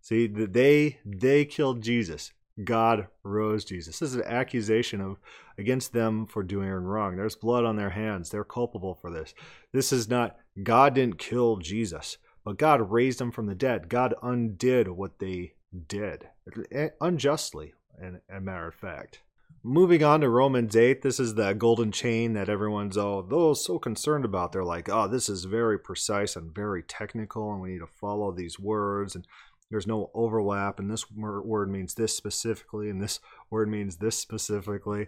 See, 0.00 0.26
they 0.26 0.98
they 1.04 1.44
killed 1.44 1.82
Jesus. 1.82 2.32
God 2.64 3.08
rose 3.22 3.64
Jesus. 3.64 3.98
This 3.98 4.10
is 4.10 4.16
an 4.16 4.24
accusation 4.24 5.00
of 5.00 5.18
against 5.58 5.92
them 5.92 6.26
for 6.26 6.42
doing 6.42 6.70
wrong. 6.70 7.16
There's 7.16 7.36
blood 7.36 7.64
on 7.64 7.76
their 7.76 7.90
hands. 7.90 8.30
They're 8.30 8.44
culpable 8.44 8.94
for 8.94 9.10
this. 9.10 9.34
This 9.72 9.92
is 9.92 10.08
not 10.08 10.36
God 10.62 10.94
didn't 10.94 11.18
kill 11.18 11.56
Jesus, 11.56 12.18
but 12.44 12.58
God 12.58 12.90
raised 12.90 13.20
him 13.20 13.30
from 13.30 13.46
the 13.46 13.54
dead. 13.54 13.88
God 13.88 14.14
undid 14.22 14.88
what 14.88 15.18
they 15.18 15.54
did 15.88 16.28
eh, 16.72 16.88
unjustly, 17.00 17.74
in 18.00 18.20
a 18.28 18.40
matter 18.40 18.68
of 18.68 18.74
fact. 18.74 19.20
Moving 19.62 20.02
on 20.02 20.22
to 20.22 20.28
Romans 20.28 20.74
8, 20.74 21.02
this 21.02 21.20
is 21.20 21.34
the 21.34 21.52
golden 21.52 21.92
chain 21.92 22.32
that 22.32 22.48
everyone's 22.48 22.96
oh, 22.96 23.20
those 23.20 23.62
so 23.62 23.78
concerned 23.78 24.24
about. 24.24 24.52
They're 24.52 24.64
like, 24.64 24.88
oh, 24.88 25.06
this 25.06 25.28
is 25.28 25.44
very 25.44 25.78
precise 25.78 26.34
and 26.34 26.54
very 26.54 26.82
technical, 26.82 27.52
and 27.52 27.60
we 27.60 27.72
need 27.72 27.80
to 27.80 27.86
follow 27.86 28.32
these 28.32 28.58
words. 28.58 29.14
And 29.14 29.26
there's 29.70 29.86
no 29.86 30.10
overlap 30.14 30.78
and 30.80 30.90
this 30.90 31.10
word 31.10 31.70
means 31.70 31.94
this 31.94 32.16
specifically 32.16 32.90
and 32.90 33.00
this 33.00 33.20
word 33.50 33.68
means 33.68 33.96
this 33.96 34.18
specifically 34.18 35.06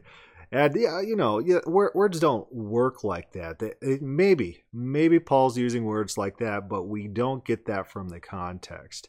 and 0.53 0.75
yeah 0.77 1.01
you 1.01 1.17
know 1.17 1.39
yeah, 1.41 1.59
words 1.67 2.21
don't 2.21 2.53
work 2.53 3.03
like 3.03 3.33
that 3.33 3.61
maybe 4.01 4.63
maybe 4.73 5.19
paul's 5.19 5.59
using 5.59 5.85
words 5.85 6.17
like 6.17 6.39
that 6.39 6.69
but 6.69 6.85
we 6.85 7.09
don't 7.09 7.45
get 7.45 7.67
that 7.67 7.91
from 7.91 8.09
the 8.09 8.21
context 8.21 9.09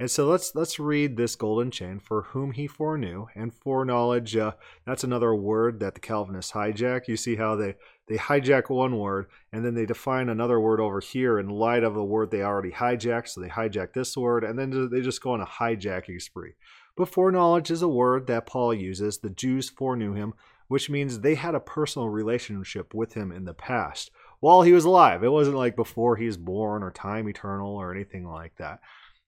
and 0.00 0.10
so 0.10 0.26
let's 0.26 0.56
let's 0.56 0.80
read 0.80 1.16
this 1.16 1.36
golden 1.36 1.70
chain 1.70 2.00
for 2.00 2.22
whom 2.22 2.50
he 2.50 2.66
foreknew 2.66 3.26
and 3.36 3.54
foreknowledge. 3.54 4.36
Uh, 4.36 4.52
that's 4.84 5.04
another 5.04 5.32
word 5.34 5.78
that 5.78 5.94
the 5.94 6.00
Calvinists 6.00 6.52
hijack. 6.52 7.06
You 7.06 7.16
see 7.16 7.36
how 7.36 7.54
they 7.54 7.76
they 8.08 8.16
hijack 8.16 8.68
one 8.70 8.98
word 8.98 9.26
and 9.52 9.64
then 9.64 9.74
they 9.74 9.86
define 9.86 10.28
another 10.28 10.60
word 10.60 10.80
over 10.80 10.98
here 10.98 11.38
in 11.38 11.48
light 11.48 11.84
of 11.84 11.94
the 11.94 12.02
word 12.02 12.32
they 12.32 12.42
already 12.42 12.72
hijacked. 12.72 13.28
So 13.28 13.40
they 13.40 13.48
hijack 13.48 13.92
this 13.92 14.16
word 14.16 14.42
and 14.42 14.58
then 14.58 14.90
they 14.90 15.00
just 15.00 15.22
go 15.22 15.32
on 15.32 15.40
a 15.40 15.46
hijacking 15.46 16.20
spree. 16.20 16.54
But 16.96 17.08
foreknowledge 17.08 17.70
is 17.70 17.82
a 17.82 17.88
word 17.88 18.26
that 18.26 18.46
Paul 18.46 18.74
uses. 18.74 19.18
The 19.18 19.30
Jews 19.30 19.70
foreknew 19.70 20.14
him, 20.14 20.34
which 20.66 20.90
means 20.90 21.20
they 21.20 21.36
had 21.36 21.54
a 21.54 21.60
personal 21.60 22.08
relationship 22.08 22.94
with 22.94 23.14
him 23.14 23.30
in 23.30 23.44
the 23.44 23.54
past 23.54 24.10
while 24.40 24.62
he 24.62 24.72
was 24.72 24.84
alive. 24.84 25.22
It 25.22 25.32
wasn't 25.32 25.56
like 25.56 25.76
before 25.76 26.16
he 26.16 26.26
was 26.26 26.36
born 26.36 26.82
or 26.82 26.90
time 26.90 27.28
eternal 27.28 27.76
or 27.76 27.94
anything 27.94 28.26
like 28.26 28.56
that. 28.56 28.80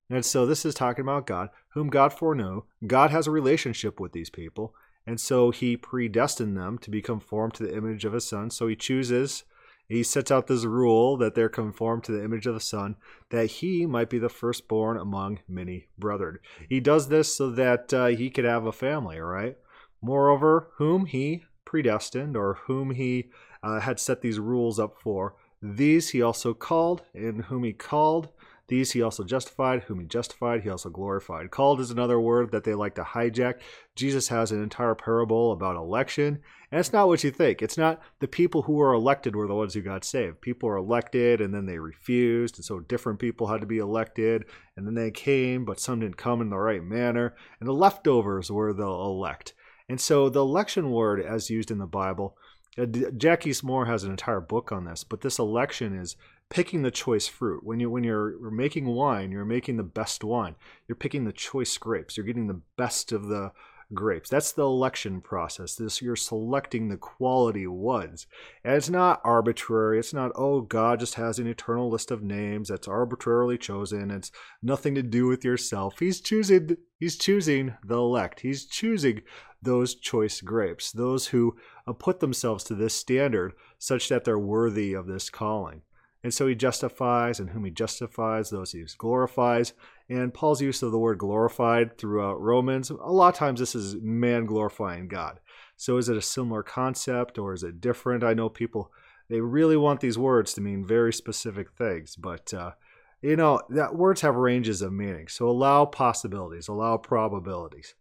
And 0.08 0.24
so 0.24 0.46
this 0.46 0.64
is 0.64 0.74
talking 0.74 1.02
about 1.02 1.26
God, 1.26 1.50
whom 1.70 1.88
God 1.88 2.12
foreknew. 2.12 2.62
God 2.86 3.10
has 3.10 3.26
a 3.26 3.32
relationship 3.32 3.98
with 3.98 4.12
these 4.12 4.30
people. 4.30 4.74
And 5.06 5.20
so 5.20 5.50
he 5.50 5.76
predestined 5.76 6.56
them 6.56 6.78
to 6.78 6.90
be 6.90 7.02
conformed 7.02 7.54
to 7.54 7.64
the 7.64 7.76
image 7.76 8.04
of 8.04 8.12
his 8.12 8.28
son. 8.28 8.50
So 8.50 8.66
he 8.66 8.76
chooses, 8.76 9.44
he 9.88 10.02
sets 10.02 10.30
out 10.30 10.46
this 10.48 10.64
rule 10.64 11.16
that 11.18 11.34
they're 11.34 11.48
conformed 11.48 12.04
to 12.04 12.12
the 12.12 12.24
image 12.24 12.46
of 12.46 12.54
the 12.54 12.60
son, 12.60 12.96
that 13.30 13.46
he 13.46 13.86
might 13.86 14.10
be 14.10 14.18
the 14.18 14.28
firstborn 14.28 14.96
among 14.96 15.40
many 15.48 15.88
brethren. 15.96 16.38
He 16.68 16.80
does 16.80 17.08
this 17.08 17.34
so 17.34 17.50
that 17.50 17.94
uh, 17.94 18.06
he 18.06 18.30
could 18.30 18.44
have 18.44 18.66
a 18.66 18.72
family, 18.72 19.20
right? 19.20 19.56
Moreover, 20.02 20.70
whom 20.76 21.06
he 21.06 21.44
predestined 21.64 22.36
or 22.36 22.60
whom 22.66 22.90
he 22.92 23.30
uh, 23.62 23.80
had 23.80 24.00
set 24.00 24.22
these 24.22 24.38
rules 24.38 24.78
up 24.78 24.96
for, 25.00 25.34
these 25.62 26.10
he 26.10 26.20
also 26.20 26.52
called, 26.52 27.02
and 27.14 27.44
whom 27.44 27.64
he 27.64 27.72
called, 27.72 28.28
these 28.68 28.92
he 28.92 29.02
also 29.02 29.22
justified, 29.22 29.84
whom 29.84 30.00
he 30.00 30.06
justified, 30.06 30.62
he 30.62 30.70
also 30.70 30.90
glorified. 30.90 31.50
Called 31.50 31.80
is 31.80 31.90
another 31.90 32.18
word 32.18 32.50
that 32.50 32.64
they 32.64 32.74
like 32.74 32.96
to 32.96 33.02
hijack. 33.02 33.60
Jesus 33.94 34.28
has 34.28 34.50
an 34.50 34.62
entire 34.62 34.94
parable 34.94 35.52
about 35.52 35.76
election, 35.76 36.40
and 36.70 36.80
it's 36.80 36.92
not 36.92 37.06
what 37.06 37.22
you 37.22 37.30
think. 37.30 37.62
It's 37.62 37.78
not 37.78 38.00
the 38.18 38.26
people 38.26 38.62
who 38.62 38.72
were 38.72 38.92
elected 38.92 39.36
were 39.36 39.46
the 39.46 39.54
ones 39.54 39.74
who 39.74 39.82
got 39.82 40.04
saved. 40.04 40.40
People 40.40 40.68
were 40.68 40.76
elected 40.76 41.40
and 41.40 41.54
then 41.54 41.66
they 41.66 41.78
refused, 41.78 42.56
and 42.56 42.64
so 42.64 42.80
different 42.80 43.20
people 43.20 43.46
had 43.46 43.60
to 43.60 43.66
be 43.66 43.78
elected, 43.78 44.44
and 44.76 44.86
then 44.86 44.94
they 44.94 45.12
came, 45.12 45.64
but 45.64 45.78
some 45.78 46.00
didn't 46.00 46.16
come 46.16 46.40
in 46.40 46.50
the 46.50 46.58
right 46.58 46.82
manner, 46.82 47.36
and 47.60 47.68
the 47.68 47.72
leftovers 47.72 48.50
were 48.50 48.72
the 48.72 48.82
elect. 48.82 49.54
And 49.88 50.00
so 50.00 50.28
the 50.28 50.40
election 50.40 50.90
word, 50.90 51.20
as 51.20 51.50
used 51.50 51.70
in 51.70 51.78
the 51.78 51.86
Bible, 51.86 52.36
Uh, 52.78 52.86
Jackie 53.16 53.54
Moore 53.62 53.86
has 53.86 54.04
an 54.04 54.10
entire 54.10 54.40
book 54.40 54.70
on 54.70 54.84
this, 54.84 55.04
but 55.04 55.22
this 55.22 55.38
election 55.38 55.98
is 55.98 56.16
picking 56.48 56.82
the 56.82 56.90
choice 56.90 57.26
fruit. 57.26 57.64
When 57.64 57.80
you 57.80 57.90
when 57.90 58.04
you're 58.04 58.50
making 58.50 58.86
wine, 58.86 59.32
you're 59.32 59.44
making 59.44 59.76
the 59.76 59.82
best 59.82 60.22
wine. 60.22 60.56
You're 60.86 60.96
picking 60.96 61.24
the 61.24 61.32
choice 61.32 61.76
grapes. 61.78 62.16
You're 62.16 62.26
getting 62.26 62.46
the 62.46 62.60
best 62.76 63.12
of 63.12 63.28
the 63.28 63.52
grapes. 63.94 64.28
That's 64.28 64.52
the 64.52 64.62
election 64.62 65.20
process. 65.20 65.74
This 65.74 66.02
you're 66.02 66.16
selecting 66.16 66.88
the 66.88 66.96
quality 66.96 67.66
ones. 67.66 68.26
And 68.64 68.74
it's 68.74 68.90
not 68.90 69.20
arbitrary. 69.24 69.98
It's 69.98 70.14
not, 70.14 70.32
oh, 70.34 70.60
God 70.60 71.00
just 71.00 71.14
has 71.14 71.38
an 71.38 71.46
eternal 71.46 71.90
list 71.90 72.10
of 72.10 72.22
names 72.22 72.68
that's 72.68 72.88
arbitrarily 72.88 73.58
chosen. 73.58 74.10
It's 74.10 74.32
nothing 74.62 74.94
to 74.96 75.02
do 75.02 75.26
with 75.26 75.44
yourself. 75.44 75.98
He's 75.98 76.20
choosing 76.20 76.76
he's 76.98 77.16
choosing 77.16 77.74
the 77.84 77.96
elect. 77.96 78.40
He's 78.40 78.66
choosing 78.66 79.22
those 79.62 79.94
choice 79.94 80.40
grapes, 80.40 80.92
those 80.92 81.28
who 81.28 81.56
uh, 81.86 81.92
put 81.92 82.20
themselves 82.20 82.64
to 82.64 82.74
this 82.74 82.94
standard 82.94 83.52
such 83.78 84.08
that 84.08 84.24
they're 84.24 84.38
worthy 84.38 84.92
of 84.92 85.06
this 85.06 85.30
calling. 85.30 85.82
And 86.22 86.34
so 86.34 86.48
he 86.48 86.54
justifies, 86.56 87.38
and 87.38 87.50
whom 87.50 87.64
he 87.64 87.70
justifies, 87.70 88.50
those 88.50 88.72
he 88.72 88.84
glorifies. 88.98 89.74
And 90.08 90.32
Paul's 90.32 90.62
use 90.62 90.82
of 90.82 90.92
the 90.92 90.98
word 90.98 91.18
glorified 91.18 91.98
throughout 91.98 92.40
Romans, 92.40 92.90
a 92.90 92.94
lot 92.94 93.34
of 93.34 93.38
times 93.38 93.58
this 93.58 93.74
is 93.74 93.96
man 94.00 94.46
glorifying 94.46 95.08
God. 95.08 95.40
So 95.76 95.96
is 95.96 96.08
it 96.08 96.16
a 96.16 96.22
similar 96.22 96.62
concept 96.62 97.38
or 97.38 97.52
is 97.52 97.62
it 97.62 97.80
different? 97.80 98.22
I 98.22 98.34
know 98.34 98.48
people, 98.48 98.92
they 99.28 99.40
really 99.40 99.76
want 99.76 100.00
these 100.00 100.16
words 100.16 100.54
to 100.54 100.60
mean 100.60 100.86
very 100.86 101.12
specific 101.12 101.72
things, 101.72 102.14
but 102.14 102.54
uh, 102.54 102.72
you 103.20 103.36
know, 103.36 103.60
that 103.70 103.96
words 103.96 104.20
have 104.20 104.36
ranges 104.36 104.82
of 104.82 104.92
meaning. 104.92 105.26
So 105.26 105.48
allow 105.48 105.84
possibilities, 105.86 106.68
allow 106.68 106.96
probabilities. 106.96 107.94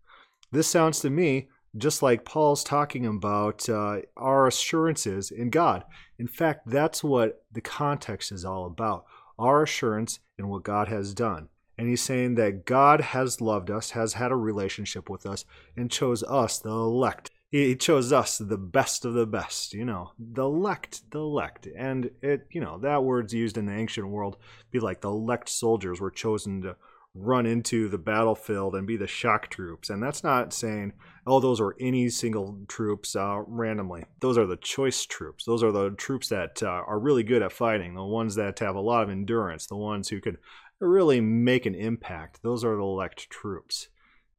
This 0.51 0.67
sounds 0.67 0.99
to 0.99 1.09
me 1.09 1.49
just 1.77 2.01
like 2.01 2.25
Paul's 2.25 2.63
talking 2.63 3.05
about 3.05 3.67
uh, 3.67 4.01
our 4.15 4.47
assurances 4.47 5.31
in 5.31 5.49
God. 5.49 5.83
In 6.17 6.27
fact, 6.27 6.61
that's 6.67 7.03
what 7.03 7.43
the 7.51 7.61
context 7.61 8.31
is 8.31 8.45
all 8.45 8.65
about 8.65 9.05
our 9.37 9.63
assurance 9.63 10.19
in 10.37 10.47
what 10.47 10.63
God 10.63 10.87
has 10.87 11.13
done. 11.13 11.49
And 11.77 11.89
he's 11.89 12.01
saying 12.01 12.35
that 12.35 12.65
God 12.65 13.01
has 13.01 13.41
loved 13.41 13.69
us, 13.69 13.91
has 13.91 14.13
had 14.13 14.31
a 14.31 14.35
relationship 14.35 15.09
with 15.09 15.25
us, 15.25 15.45
and 15.75 15.91
chose 15.91 16.23
us, 16.23 16.59
the 16.59 16.69
elect. 16.69 17.31
He 17.51 17.75
chose 17.75 18.11
us, 18.11 18.37
the 18.37 18.57
best 18.57 19.05
of 19.05 19.13
the 19.13 19.25
best, 19.25 19.73
you 19.73 19.85
know, 19.85 20.11
the 20.19 20.43
elect, 20.43 21.09
the 21.11 21.19
elect. 21.19 21.67
And 21.77 22.09
it, 22.21 22.47
you 22.51 22.59
know, 22.59 22.77
that 22.79 23.03
word's 23.03 23.33
used 23.33 23.57
in 23.57 23.65
the 23.65 23.73
ancient 23.73 24.07
world, 24.07 24.37
be 24.71 24.79
like 24.79 25.01
the 25.01 25.09
elect 25.09 25.49
soldiers 25.49 26.01
were 26.01 26.11
chosen 26.11 26.61
to 26.63 26.75
run 27.15 27.45
into 27.45 27.87
the 27.87 27.97
battlefield 27.97 28.75
and 28.75 28.85
be 28.85 28.97
the 28.97 29.07
shock 29.07 29.47
troops. 29.47 29.89
And 29.89 30.03
that's 30.03 30.23
not 30.23 30.53
saying, 30.53 30.91
oh, 31.25 31.39
those 31.39 31.61
are 31.61 31.75
any 31.79 32.09
single 32.09 32.59
troops 32.67 33.15
uh, 33.15 33.41
randomly. 33.47 34.03
Those 34.19 34.37
are 34.37 34.45
the 34.45 34.57
choice 34.57 35.05
troops. 35.05 35.45
Those 35.45 35.63
are 35.63 35.71
the 35.71 35.91
troops 35.91 36.27
that 36.29 36.61
uh, 36.61 36.67
are 36.67 36.99
really 36.99 37.23
good 37.23 37.41
at 37.41 37.53
fighting, 37.53 37.95
the 37.95 38.03
ones 38.03 38.35
that 38.35 38.59
have 38.59 38.75
a 38.75 38.81
lot 38.81 39.03
of 39.03 39.09
endurance, 39.09 39.65
the 39.65 39.77
ones 39.77 40.09
who 40.09 40.19
could 40.19 40.37
really 40.79 41.21
make 41.21 41.65
an 41.65 41.75
impact. 41.75 42.41
Those 42.43 42.63
are 42.63 42.75
the 42.75 42.81
elect 42.81 43.29
troops. 43.29 43.89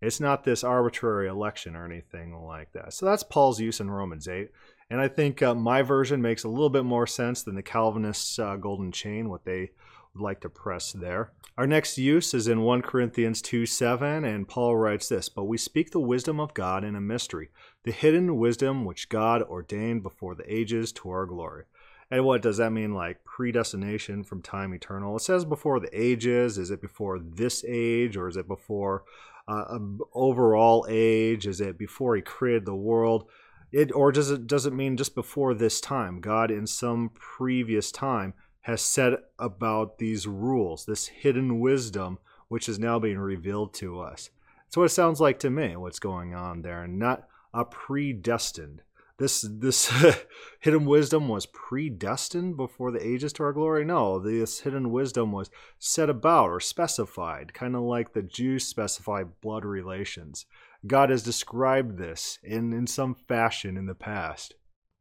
It's 0.02 0.20
not 0.20 0.44
this 0.44 0.62
arbitrary 0.62 1.28
election 1.28 1.74
or 1.74 1.84
anything 1.84 2.36
like 2.36 2.72
that. 2.72 2.92
So 2.92 3.06
that's 3.06 3.22
Paul's 3.22 3.60
use 3.60 3.80
in 3.80 3.90
Romans 3.90 4.28
8. 4.28 4.50
And 4.90 5.00
I 5.00 5.08
think 5.08 5.42
uh, 5.42 5.54
my 5.54 5.82
version 5.82 6.20
makes 6.20 6.44
a 6.44 6.48
little 6.48 6.70
bit 6.70 6.84
more 6.84 7.06
sense 7.06 7.42
than 7.42 7.54
the 7.54 7.62
Calvinists' 7.62 8.38
uh, 8.38 8.56
golden 8.56 8.92
chain, 8.92 9.28
what 9.28 9.44
they 9.44 9.70
would 10.14 10.22
like 10.22 10.40
to 10.42 10.48
press 10.48 10.92
there. 10.92 11.32
Our 11.58 11.66
next 11.66 11.96
use 11.96 12.34
is 12.34 12.48
in 12.48 12.60
1 12.60 12.82
Corinthians 12.82 13.40
2 13.42 13.64
7, 13.64 14.24
and 14.24 14.46
Paul 14.46 14.76
writes 14.76 15.08
this 15.08 15.28
But 15.28 15.44
we 15.44 15.56
speak 15.56 15.90
the 15.90 16.00
wisdom 16.00 16.38
of 16.38 16.54
God 16.54 16.84
in 16.84 16.94
a 16.94 17.00
mystery, 17.00 17.48
the 17.84 17.92
hidden 17.92 18.36
wisdom 18.36 18.84
which 18.84 19.08
God 19.08 19.42
ordained 19.42 20.02
before 20.02 20.34
the 20.34 20.52
ages 20.52 20.92
to 20.92 21.10
our 21.10 21.26
glory. 21.26 21.64
And 22.10 22.24
what 22.24 22.42
does 22.42 22.58
that 22.58 22.72
mean, 22.72 22.94
like 22.94 23.24
predestination 23.24 24.22
from 24.22 24.42
time 24.42 24.72
eternal? 24.72 25.16
It 25.16 25.22
says 25.22 25.44
before 25.44 25.80
the 25.80 25.90
ages. 25.92 26.56
Is 26.56 26.70
it 26.70 26.80
before 26.80 27.18
this 27.18 27.64
age, 27.66 28.16
or 28.16 28.28
is 28.28 28.36
it 28.36 28.46
before 28.46 29.02
uh, 29.48 29.78
overall 30.14 30.86
age? 30.88 31.46
Is 31.46 31.60
it 31.60 31.76
before 31.76 32.14
he 32.14 32.22
created 32.22 32.64
the 32.64 32.76
world? 32.76 33.28
It 33.72 33.92
or 33.92 34.12
does 34.12 34.30
it 34.30 34.46
does 34.46 34.66
it 34.66 34.72
mean 34.72 34.96
just 34.96 35.14
before 35.14 35.52
this 35.52 35.80
time? 35.80 36.20
God 36.20 36.50
in 36.52 36.66
some 36.66 37.10
previous 37.14 37.90
time 37.90 38.34
has 38.62 38.80
said 38.80 39.16
about 39.38 39.98
these 39.98 40.26
rules, 40.26 40.86
this 40.86 41.06
hidden 41.08 41.60
wisdom, 41.60 42.18
which 42.48 42.68
is 42.68 42.78
now 42.78 42.98
being 42.98 43.18
revealed 43.18 43.74
to 43.74 44.00
us. 44.00 44.30
That's 44.64 44.76
what 44.76 44.84
it 44.84 44.90
sounds 44.90 45.20
like 45.20 45.38
to 45.40 45.50
me. 45.50 45.76
What's 45.76 45.98
going 45.98 46.34
on 46.34 46.62
there, 46.62 46.86
not 46.86 47.28
a 47.52 47.64
predestined 47.64 48.82
this 49.18 49.46
this 49.48 49.92
hidden 50.60 50.84
wisdom 50.84 51.28
was 51.28 51.46
predestined 51.46 52.56
before 52.56 52.90
the 52.90 53.06
ages 53.06 53.32
to 53.34 53.42
our 53.42 53.52
glory? 53.52 53.84
No 53.84 54.18
this 54.18 54.60
hidden 54.60 54.90
wisdom 54.90 55.32
was 55.32 55.50
set 55.78 56.10
about 56.10 56.48
or 56.48 56.60
specified 56.60 57.54
kind 57.54 57.74
of 57.74 57.82
like 57.82 58.12
the 58.12 58.22
jews 58.22 58.64
specify 58.66 59.24
blood 59.24 59.64
relations. 59.64 60.46
God 60.86 61.10
has 61.10 61.22
described 61.22 61.98
this 61.98 62.38
in 62.42 62.72
in 62.72 62.86
some 62.86 63.14
fashion 63.14 63.76
in 63.76 63.86
the 63.86 63.94
past. 63.94 64.54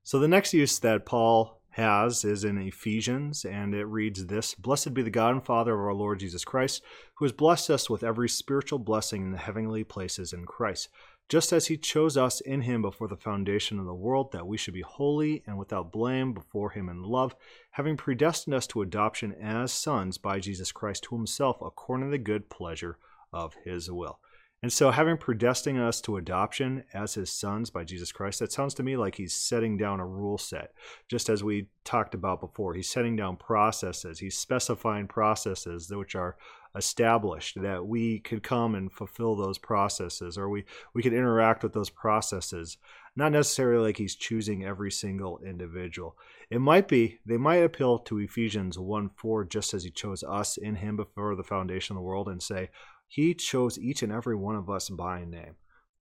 So 0.03 0.19
the 0.19 0.27
next 0.27 0.53
use 0.53 0.79
that 0.79 1.05
paul 1.05 1.62
has 1.75 2.24
is 2.24 2.45
in 2.45 2.57
Ephesians, 2.57 3.43
and 3.43 3.75
it 3.75 3.84
reads 3.86 4.25
this 4.27 4.55
Blessed 4.55 4.93
be 4.93 5.01
the 5.01 5.10
God 5.10 5.34
and 5.34 5.45
Father 5.45 5.74
of 5.74 5.79
our 5.81 5.93
Lord 5.93 6.19
Jesus 6.19 6.45
Christ, 6.45 6.81
who 7.15 7.25
has 7.25 7.34
blessed 7.34 7.69
us 7.69 7.89
with 7.89 8.03
every 8.03 8.29
spiritual 8.29 8.79
blessing 8.79 9.24
in 9.24 9.31
the 9.31 9.38
heavenly 9.38 9.84
places 9.84 10.31
in 10.31 10.45
Christ 10.45 10.88
just 11.27 11.51
as 11.51 11.67
he 11.67 11.77
chose 11.77 12.17
us 12.17 12.39
in 12.41 12.62
him 12.62 12.82
before 12.82 13.08
the 13.08 13.17
foundation 13.17 13.79
of 13.79 13.86
the 13.86 13.94
world, 13.94 14.32
that 14.32 14.48
we 14.48 14.58
should 14.58 14.74
be 14.74 14.82
holy 14.82 15.44
and 15.48 15.58
without 15.58 15.91
blame 15.91 16.34
before 16.34 16.72
him 16.72 16.88
in 16.88 17.01
love, 17.01 17.36
having 17.72 17.98
predestined 17.98 18.53
us 18.53 18.67
to 18.67 18.82
adoption 18.82 19.34
as 19.34 19.72
sons 19.72 20.17
by 20.17 20.39
Jesus 20.39 20.72
Christ 20.72 21.03
to 21.03 21.15
himself, 21.15 21.58
according 21.62 22.08
to 22.08 22.12
the 22.12 22.17
good 22.17 22.50
pleasure 22.50 22.98
of 23.34 23.55
his 23.63 23.89
will. 23.89 24.20
And 24.62 24.72
so, 24.72 24.89
having 24.89 25.17
predestined 25.17 25.79
us 25.79 26.01
to 26.01 26.17
adoption 26.17 26.86
as 26.94 27.13
his 27.13 27.32
sons 27.32 27.70
by 27.70 27.84
Jesus 27.84 28.12
Christ, 28.12 28.39
that 28.39 28.51
sounds 28.51 28.74
to 28.75 28.84
me 28.84 28.98
like 28.98 29.15
he's 29.15 29.34
setting 29.34 29.77
down 29.77 30.00
a 30.00 30.08
rule 30.08 30.38
set. 30.38 30.74
Just 31.08 31.29
as 31.29 31.44
we 31.44 31.67
talked 31.84 32.15
about 32.15 32.39
before, 32.39 32.74
he's 32.74 32.89
setting 32.89 33.15
down 33.15 33.36
processes, 33.36 34.20
he's 34.20 34.38
specifying 34.38 35.08
processes 35.08 35.91
which 35.94 36.15
are 36.15 36.38
established 36.75 37.62
that 37.62 37.86
we 37.86 38.20
could 38.20 38.44
come 38.44 38.75
and 38.75 38.91
fulfill 38.91 39.36
those 39.36 39.58
processes 39.58 40.38
or 40.38 40.50
we, 40.50 40.65
we 40.94 41.01
could 41.01 41.13
interact 41.13 41.63
with 41.63 41.74
those 41.74 41.89
processes. 41.89 42.77
Not 43.15 43.32
necessarily 43.32 43.86
like 43.86 43.98
he's 43.98 44.15
choosing 44.15 44.65
every 44.65 44.91
single 44.91 45.39
individual. 45.39 46.17
It 46.50 46.60
might 46.60 46.88
be, 46.88 47.20
they 47.25 47.38
might 47.38 47.58
appeal 47.63 48.00
to 48.00 48.20
Ephesians 48.20 48.77
1 48.77 49.10
4, 49.15 49.46
just 49.46 49.74
as 49.74 49.84
he 49.86 49.89
chose 49.89 50.24
us 50.24 50.58
in 50.58 50.75
him 50.75 50.98
before 50.98 51.36
the 51.36 51.44
foundation 51.44 51.96
of 51.96 52.01
the 52.01 52.05
world, 52.05 52.27
and 52.27 52.44
say, 52.44 52.70
he 53.08 53.34
chose 53.34 53.79
each 53.79 54.03
and 54.03 54.12
every 54.12 54.36
one 54.36 54.55
of 54.55 54.70
us 54.70 54.89
by 54.89 55.24
name. 55.24 55.55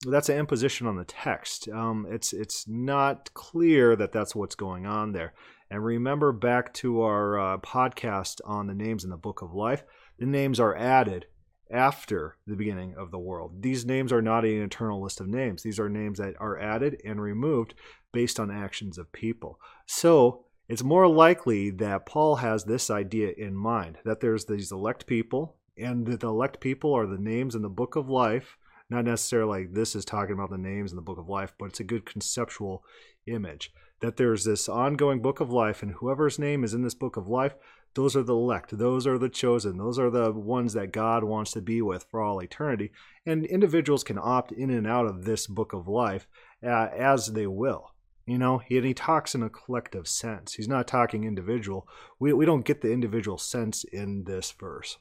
That's 0.06 0.28
an 0.28 0.38
imposition 0.38 0.86
on 0.86 0.96
the 0.96 1.04
text. 1.04 1.68
Um, 1.68 2.06
it's 2.10 2.32
it's 2.32 2.68
not 2.68 3.32
clear 3.34 3.96
that 3.96 4.12
that's 4.12 4.34
what's 4.34 4.54
going 4.54 4.86
on 4.86 5.12
there. 5.12 5.34
And 5.70 5.84
remember 5.84 6.32
back 6.32 6.72
to 6.74 7.02
our 7.02 7.38
uh, 7.38 7.58
podcast 7.58 8.40
on 8.44 8.66
the 8.66 8.74
names 8.74 9.04
in 9.04 9.10
the 9.10 9.16
Book 9.16 9.42
of 9.42 9.54
Life. 9.54 9.82
The 10.18 10.26
names 10.26 10.60
are 10.60 10.76
added 10.76 11.26
after 11.70 12.36
the 12.46 12.54
beginning 12.54 12.94
of 12.96 13.10
the 13.10 13.18
world. 13.18 13.62
These 13.62 13.84
names 13.84 14.12
are 14.12 14.22
not 14.22 14.44
an 14.44 14.62
eternal 14.62 15.02
list 15.02 15.20
of 15.20 15.26
names. 15.26 15.62
These 15.62 15.80
are 15.80 15.88
names 15.88 16.18
that 16.18 16.34
are 16.38 16.58
added 16.58 17.00
and 17.04 17.20
removed 17.20 17.74
based 18.12 18.38
on 18.38 18.50
actions 18.50 18.98
of 18.98 19.10
people. 19.12 19.58
So 19.86 20.44
it's 20.68 20.82
more 20.82 21.08
likely 21.08 21.70
that 21.70 22.06
Paul 22.06 22.36
has 22.36 22.64
this 22.64 22.90
idea 22.90 23.32
in 23.36 23.56
mind 23.56 23.98
that 24.04 24.20
there's 24.20 24.44
these 24.44 24.70
elect 24.70 25.06
people 25.06 25.56
and 25.76 26.06
the 26.06 26.26
elect 26.26 26.60
people 26.60 26.94
are 26.94 27.06
the 27.06 27.18
names 27.18 27.54
in 27.54 27.62
the 27.62 27.68
book 27.68 27.96
of 27.96 28.08
life 28.08 28.56
not 28.90 29.04
necessarily 29.04 29.62
like 29.62 29.74
this 29.74 29.94
is 29.94 30.04
talking 30.04 30.34
about 30.34 30.50
the 30.50 30.58
names 30.58 30.92
in 30.92 30.96
the 30.96 31.02
book 31.02 31.18
of 31.18 31.28
life 31.28 31.52
but 31.58 31.66
it's 31.66 31.80
a 31.80 31.84
good 31.84 32.04
conceptual 32.04 32.84
image 33.26 33.72
that 34.00 34.16
there's 34.16 34.44
this 34.44 34.68
ongoing 34.68 35.20
book 35.20 35.40
of 35.40 35.50
life 35.50 35.82
and 35.82 35.92
whoever's 35.92 36.38
name 36.38 36.64
is 36.64 36.74
in 36.74 36.82
this 36.82 36.94
book 36.94 37.16
of 37.16 37.28
life 37.28 37.54
those 37.94 38.16
are 38.16 38.22
the 38.22 38.34
elect 38.34 38.76
those 38.76 39.06
are 39.06 39.18
the 39.18 39.28
chosen 39.28 39.78
those 39.78 39.98
are 39.98 40.10
the 40.10 40.32
ones 40.32 40.72
that 40.72 40.92
god 40.92 41.24
wants 41.24 41.52
to 41.52 41.60
be 41.60 41.80
with 41.80 42.04
for 42.10 42.20
all 42.20 42.40
eternity 42.40 42.90
and 43.24 43.46
individuals 43.46 44.04
can 44.04 44.18
opt 44.18 44.52
in 44.52 44.70
and 44.70 44.86
out 44.86 45.06
of 45.06 45.24
this 45.24 45.46
book 45.46 45.72
of 45.72 45.88
life 45.88 46.26
uh, 46.62 46.88
as 46.96 47.28
they 47.28 47.46
will 47.46 47.94
you 48.26 48.38
know? 48.38 48.62
And 48.70 48.84
he 48.84 48.94
talks 48.94 49.34
in 49.34 49.42
a 49.42 49.50
collective 49.50 50.08
sense. 50.08 50.54
He's 50.54 50.68
not 50.68 50.88
talking 50.88 51.24
individual. 51.24 51.86
We, 52.18 52.32
we 52.32 52.46
don't 52.46 52.64
get 52.64 52.80
the 52.80 52.92
individual 52.92 53.38
sense 53.38 53.84
in 53.84 54.24
this 54.24 54.50
verse 54.52 54.96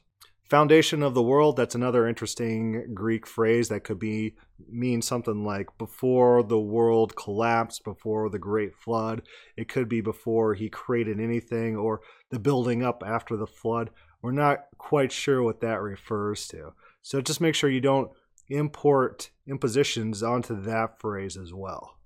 foundation 0.48 1.02
of 1.02 1.14
the 1.14 1.22
world. 1.22 1.56
That's 1.56 1.74
another 1.74 2.06
interesting 2.06 2.92
greek 2.94 3.26
phrase 3.26 3.68
that 3.68 3.84
could 3.84 3.98
be 3.98 4.34
mean 4.68 5.02
something 5.02 5.44
like 5.44 5.66
before 5.78 6.42
the 6.42 6.58
world 6.58 7.16
collapsed 7.16 7.84
before 7.84 8.30
the 8.30 8.38
great 8.38 8.74
flood 8.76 9.22
it 9.56 9.68
could 9.68 9.88
be 9.88 10.00
before 10.00 10.54
he 10.54 10.68
created 10.68 11.18
anything 11.18 11.76
or 11.76 12.00
the 12.30 12.38
building 12.38 12.82
up 12.82 13.02
after 13.06 13.36
the 13.36 13.46
flood. 13.46 13.90
We're 14.22 14.32
not 14.32 14.64
quite 14.78 15.12
sure 15.12 15.42
what 15.42 15.60
that 15.60 15.80
refers 15.80 16.46
to. 16.48 16.72
So 17.02 17.20
just 17.20 17.40
make 17.40 17.54
sure 17.54 17.70
you 17.70 17.80
don't 17.80 18.10
import 18.48 19.30
impositions 19.46 20.22
onto 20.22 20.60
that 20.62 21.00
phrase 21.00 21.36
as 21.36 21.52
well. 21.52 21.98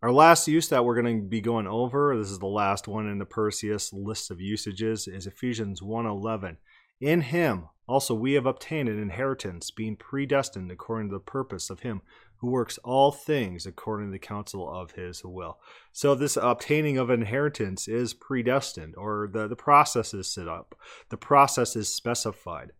Our 0.00 0.12
last 0.12 0.46
use 0.46 0.68
that 0.68 0.84
we're 0.84 1.00
going 1.00 1.22
to 1.22 1.28
be 1.28 1.40
going 1.40 1.66
over 1.66 2.16
this 2.16 2.30
is 2.30 2.38
the 2.38 2.46
last 2.46 2.86
one 2.86 3.08
in 3.08 3.18
the 3.18 3.24
perseus 3.24 3.92
list 3.92 4.30
of 4.30 4.40
usages 4.40 5.08
is 5.08 5.26
ephesians 5.26 5.80
1.11 5.80 6.56
in 7.00 7.22
him 7.22 7.68
also 7.88 8.14
we 8.14 8.34
have 8.34 8.46
obtained 8.46 8.88
an 8.88 9.00
inheritance, 9.00 9.70
being 9.70 9.96
predestined 9.96 10.70
according 10.70 11.08
to 11.08 11.14
the 11.14 11.20
purpose 11.20 11.70
of 11.70 11.80
him 11.80 12.02
who 12.38 12.50
works 12.50 12.78
all 12.84 13.10
things 13.10 13.66
according 13.66 14.08
to 14.08 14.12
the 14.12 14.18
counsel 14.18 14.70
of 14.72 14.92
his 14.92 15.24
will. 15.24 15.58
So 15.92 16.14
this 16.14 16.38
obtaining 16.40 16.96
of 16.96 17.10
inheritance 17.10 17.88
is 17.88 18.14
predestined, 18.14 18.94
or 18.96 19.28
the, 19.32 19.48
the 19.48 19.56
process 19.56 20.14
is 20.14 20.32
set 20.32 20.46
up. 20.46 20.76
The 21.08 21.16
process 21.16 21.74
is 21.74 21.92
specified. 21.92 22.72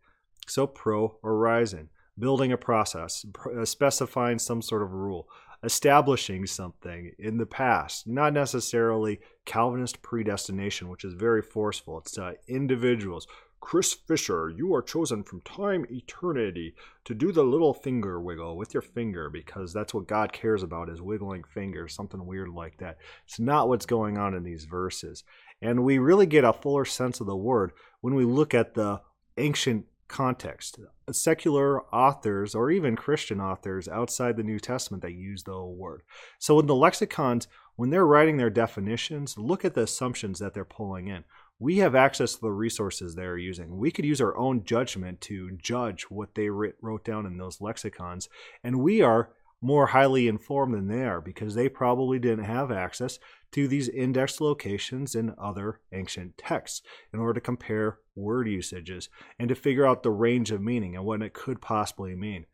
So 0.46 0.66
pro 0.66 1.18
horizon, 1.22 1.88
building 2.18 2.52
a 2.52 2.57
process, 2.57 3.24
uh, 3.59 3.64
specifying 3.64 4.38
some 4.38 4.62
sort 4.62 4.83
of 4.83 4.92
rule, 4.92 5.28
establishing 5.64 6.46
something 6.46 7.12
in 7.18 7.38
the 7.38 7.46
past, 7.46 8.07
not 8.07 8.33
necessarily 8.33 9.18
Calvinist 9.44 10.02
predestination, 10.02 10.88
which 10.88 11.04
is 11.04 11.14
very 11.14 11.42
forceful. 11.42 11.98
It's 11.98 12.16
uh, 12.16 12.35
individuals 12.46 13.26
Chris 13.60 13.92
Fisher, 13.92 14.48
you 14.48 14.74
are 14.74 14.82
chosen 14.82 15.22
from 15.22 15.40
time 15.40 15.84
eternity 15.90 16.74
to 17.04 17.14
do 17.14 17.32
the 17.32 17.42
little 17.42 17.74
finger 17.74 18.20
wiggle 18.20 18.56
with 18.56 18.72
your 18.72 18.82
finger 18.82 19.28
because 19.28 19.72
that's 19.72 19.92
what 19.92 20.06
God 20.06 20.32
cares 20.32 20.62
about 20.62 20.88
is 20.88 21.02
wiggling 21.02 21.44
fingers, 21.44 21.94
something 21.94 22.24
weird 22.24 22.48
like 22.48 22.78
that. 22.78 22.98
It's 23.26 23.40
not 23.40 23.68
what's 23.68 23.86
going 23.86 24.16
on 24.16 24.34
in 24.34 24.42
these 24.42 24.64
verses. 24.64 25.24
And 25.60 25.84
we 25.84 25.98
really 25.98 26.26
get 26.26 26.44
a 26.44 26.52
fuller 26.52 26.84
sense 26.84 27.20
of 27.20 27.26
the 27.26 27.36
word 27.36 27.72
when 28.00 28.14
we 28.14 28.24
look 28.24 28.54
at 28.54 28.74
the 28.74 29.00
ancient 29.36 29.86
context. 30.06 30.78
Secular 31.10 31.82
authors 31.94 32.54
or 32.54 32.70
even 32.70 32.96
Christian 32.96 33.40
authors 33.40 33.88
outside 33.88 34.36
the 34.36 34.42
New 34.42 34.58
Testament 34.58 35.02
that 35.02 35.12
use 35.12 35.42
the 35.42 35.60
word. 35.62 36.02
So 36.38 36.58
in 36.60 36.66
the 36.66 36.74
lexicons, 36.74 37.48
when 37.76 37.90
they're 37.90 38.06
writing 38.06 38.36
their 38.36 38.50
definitions, 38.50 39.36
look 39.36 39.64
at 39.64 39.74
the 39.74 39.82
assumptions 39.82 40.38
that 40.38 40.54
they're 40.54 40.64
pulling 40.64 41.08
in 41.08 41.24
we 41.58 41.78
have 41.78 41.94
access 41.94 42.34
to 42.34 42.40
the 42.40 42.50
resources 42.50 43.14
they're 43.14 43.36
using. 43.36 43.78
We 43.78 43.90
could 43.90 44.04
use 44.04 44.20
our 44.20 44.36
own 44.36 44.64
judgment 44.64 45.20
to 45.22 45.50
judge 45.52 46.04
what 46.04 46.34
they 46.34 46.48
wrote 46.50 47.04
down 47.04 47.26
in 47.26 47.36
those 47.36 47.60
lexicons. 47.60 48.28
And 48.62 48.80
we 48.80 49.02
are 49.02 49.30
more 49.60 49.88
highly 49.88 50.28
informed 50.28 50.74
than 50.74 50.86
they 50.86 51.02
are 51.02 51.20
because 51.20 51.54
they 51.54 51.68
probably 51.68 52.20
didn't 52.20 52.44
have 52.44 52.70
access 52.70 53.18
to 53.50 53.66
these 53.66 53.88
indexed 53.88 54.40
locations 54.40 55.16
in 55.16 55.34
other 55.36 55.80
ancient 55.92 56.38
texts 56.38 56.82
in 57.12 57.18
order 57.18 57.34
to 57.34 57.40
compare 57.40 57.98
word 58.14 58.48
usages 58.48 59.08
and 59.38 59.48
to 59.48 59.54
figure 59.54 59.86
out 59.86 60.04
the 60.04 60.10
range 60.10 60.52
of 60.52 60.60
meaning 60.60 60.94
and 60.94 61.04
what 61.04 61.22
it 61.22 61.32
could 61.32 61.60
possibly 61.60 62.14
mean. 62.14 62.46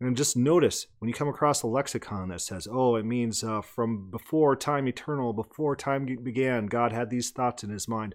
And 0.00 0.16
just 0.16 0.36
notice 0.36 0.86
when 0.98 1.08
you 1.08 1.14
come 1.14 1.28
across 1.28 1.62
a 1.62 1.66
lexicon 1.66 2.28
that 2.28 2.42
says, 2.42 2.68
oh, 2.70 2.96
it 2.96 3.04
means 3.04 3.42
uh, 3.42 3.62
from 3.62 4.10
before 4.10 4.54
time 4.54 4.86
eternal, 4.88 5.32
before 5.32 5.74
time 5.74 6.06
began, 6.22 6.66
God 6.66 6.92
had 6.92 7.08
these 7.08 7.30
thoughts 7.30 7.64
in 7.64 7.70
his 7.70 7.88
mind 7.88 8.14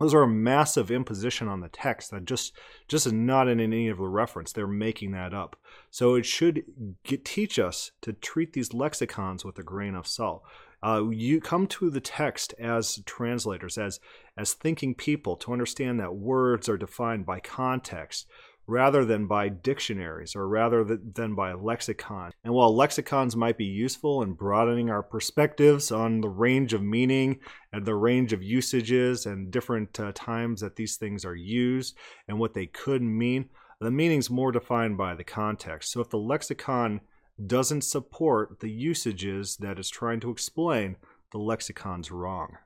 those 0.00 0.14
are 0.14 0.22
a 0.22 0.28
massive 0.28 0.90
imposition 0.90 1.46
on 1.48 1.60
the 1.60 1.68
text 1.68 2.10
that 2.10 2.24
just 2.24 2.52
just 2.88 3.06
is 3.06 3.12
not 3.12 3.48
in 3.48 3.60
any 3.60 3.88
of 3.88 3.98
the 3.98 4.08
reference. 4.08 4.52
They're 4.52 4.66
making 4.66 5.12
that 5.12 5.32
up. 5.32 5.56
So 5.90 6.14
it 6.14 6.26
should 6.26 6.64
get, 7.04 7.24
teach 7.24 7.58
us 7.58 7.92
to 8.02 8.12
treat 8.12 8.52
these 8.52 8.74
lexicons 8.74 9.44
with 9.44 9.58
a 9.58 9.62
grain 9.62 9.94
of 9.94 10.06
salt. 10.06 10.42
Uh, 10.82 11.08
you 11.08 11.40
come 11.40 11.66
to 11.66 11.88
the 11.88 12.00
text 12.00 12.54
as 12.58 13.00
translators 13.06 13.78
as 13.78 14.00
as 14.36 14.52
thinking 14.52 14.94
people 14.94 15.36
to 15.36 15.52
understand 15.52 15.98
that 16.00 16.16
words 16.16 16.68
are 16.68 16.76
defined 16.76 17.24
by 17.24 17.40
context 17.40 18.26
rather 18.66 19.04
than 19.04 19.26
by 19.26 19.48
dictionaries 19.48 20.34
or 20.34 20.48
rather 20.48 20.84
than 20.84 21.34
by 21.34 21.52
lexicon. 21.52 22.32
And 22.44 22.54
while 22.54 22.74
lexicons 22.74 23.36
might 23.36 23.58
be 23.58 23.64
useful 23.64 24.22
in 24.22 24.32
broadening 24.32 24.90
our 24.90 25.02
perspectives 25.02 25.92
on 25.92 26.20
the 26.20 26.28
range 26.28 26.72
of 26.72 26.82
meaning 26.82 27.40
and 27.72 27.84
the 27.84 27.94
range 27.94 28.32
of 28.32 28.42
usages 28.42 29.26
and 29.26 29.50
different 29.50 29.98
uh, 30.00 30.12
times 30.14 30.60
that 30.60 30.76
these 30.76 30.96
things 30.96 31.24
are 31.24 31.36
used 31.36 31.96
and 32.28 32.38
what 32.38 32.54
they 32.54 32.66
could 32.66 33.02
mean, 33.02 33.50
the 33.80 33.90
meaning's 33.90 34.30
more 34.30 34.52
defined 34.52 34.96
by 34.96 35.14
the 35.14 35.24
context. 35.24 35.92
So 35.92 36.00
if 36.00 36.08
the 36.08 36.18
lexicon 36.18 37.00
doesn't 37.46 37.82
support 37.82 38.60
the 38.60 38.70
usages 38.70 39.56
that 39.56 39.78
it's 39.78 39.90
trying 39.90 40.20
to 40.20 40.30
explain, 40.30 40.96
the 41.32 41.38
lexicon's 41.38 42.10
wrong. 42.10 42.56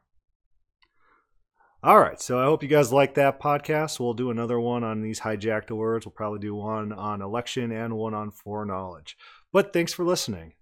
All 1.81 2.01
right, 2.01 2.21
so 2.21 2.41
I 2.41 2.45
hope 2.45 2.65
you 2.65 2.69
guys 2.69 2.93
like 2.93 3.15
that 3.15 3.41
podcast. 3.41 4.01
We'll 4.01 4.13
do 4.13 4.33
another 4.33 4.59
one 4.59 4.83
on 4.83 5.01
these 5.01 5.21
hijacked 5.21 5.71
words. 5.71 6.05
We'll 6.05 6.13
probably 6.13 6.41
do 6.41 6.53
one 6.53 6.93
on 6.93 7.23
election 7.23 7.71
and 7.71 7.97
one 7.97 8.15
on 8.15 8.33
foreknowledge. 8.33 9.17
But 9.53 9.73
thanks 9.73 9.93
for 9.93 10.05
listening. 10.05 10.55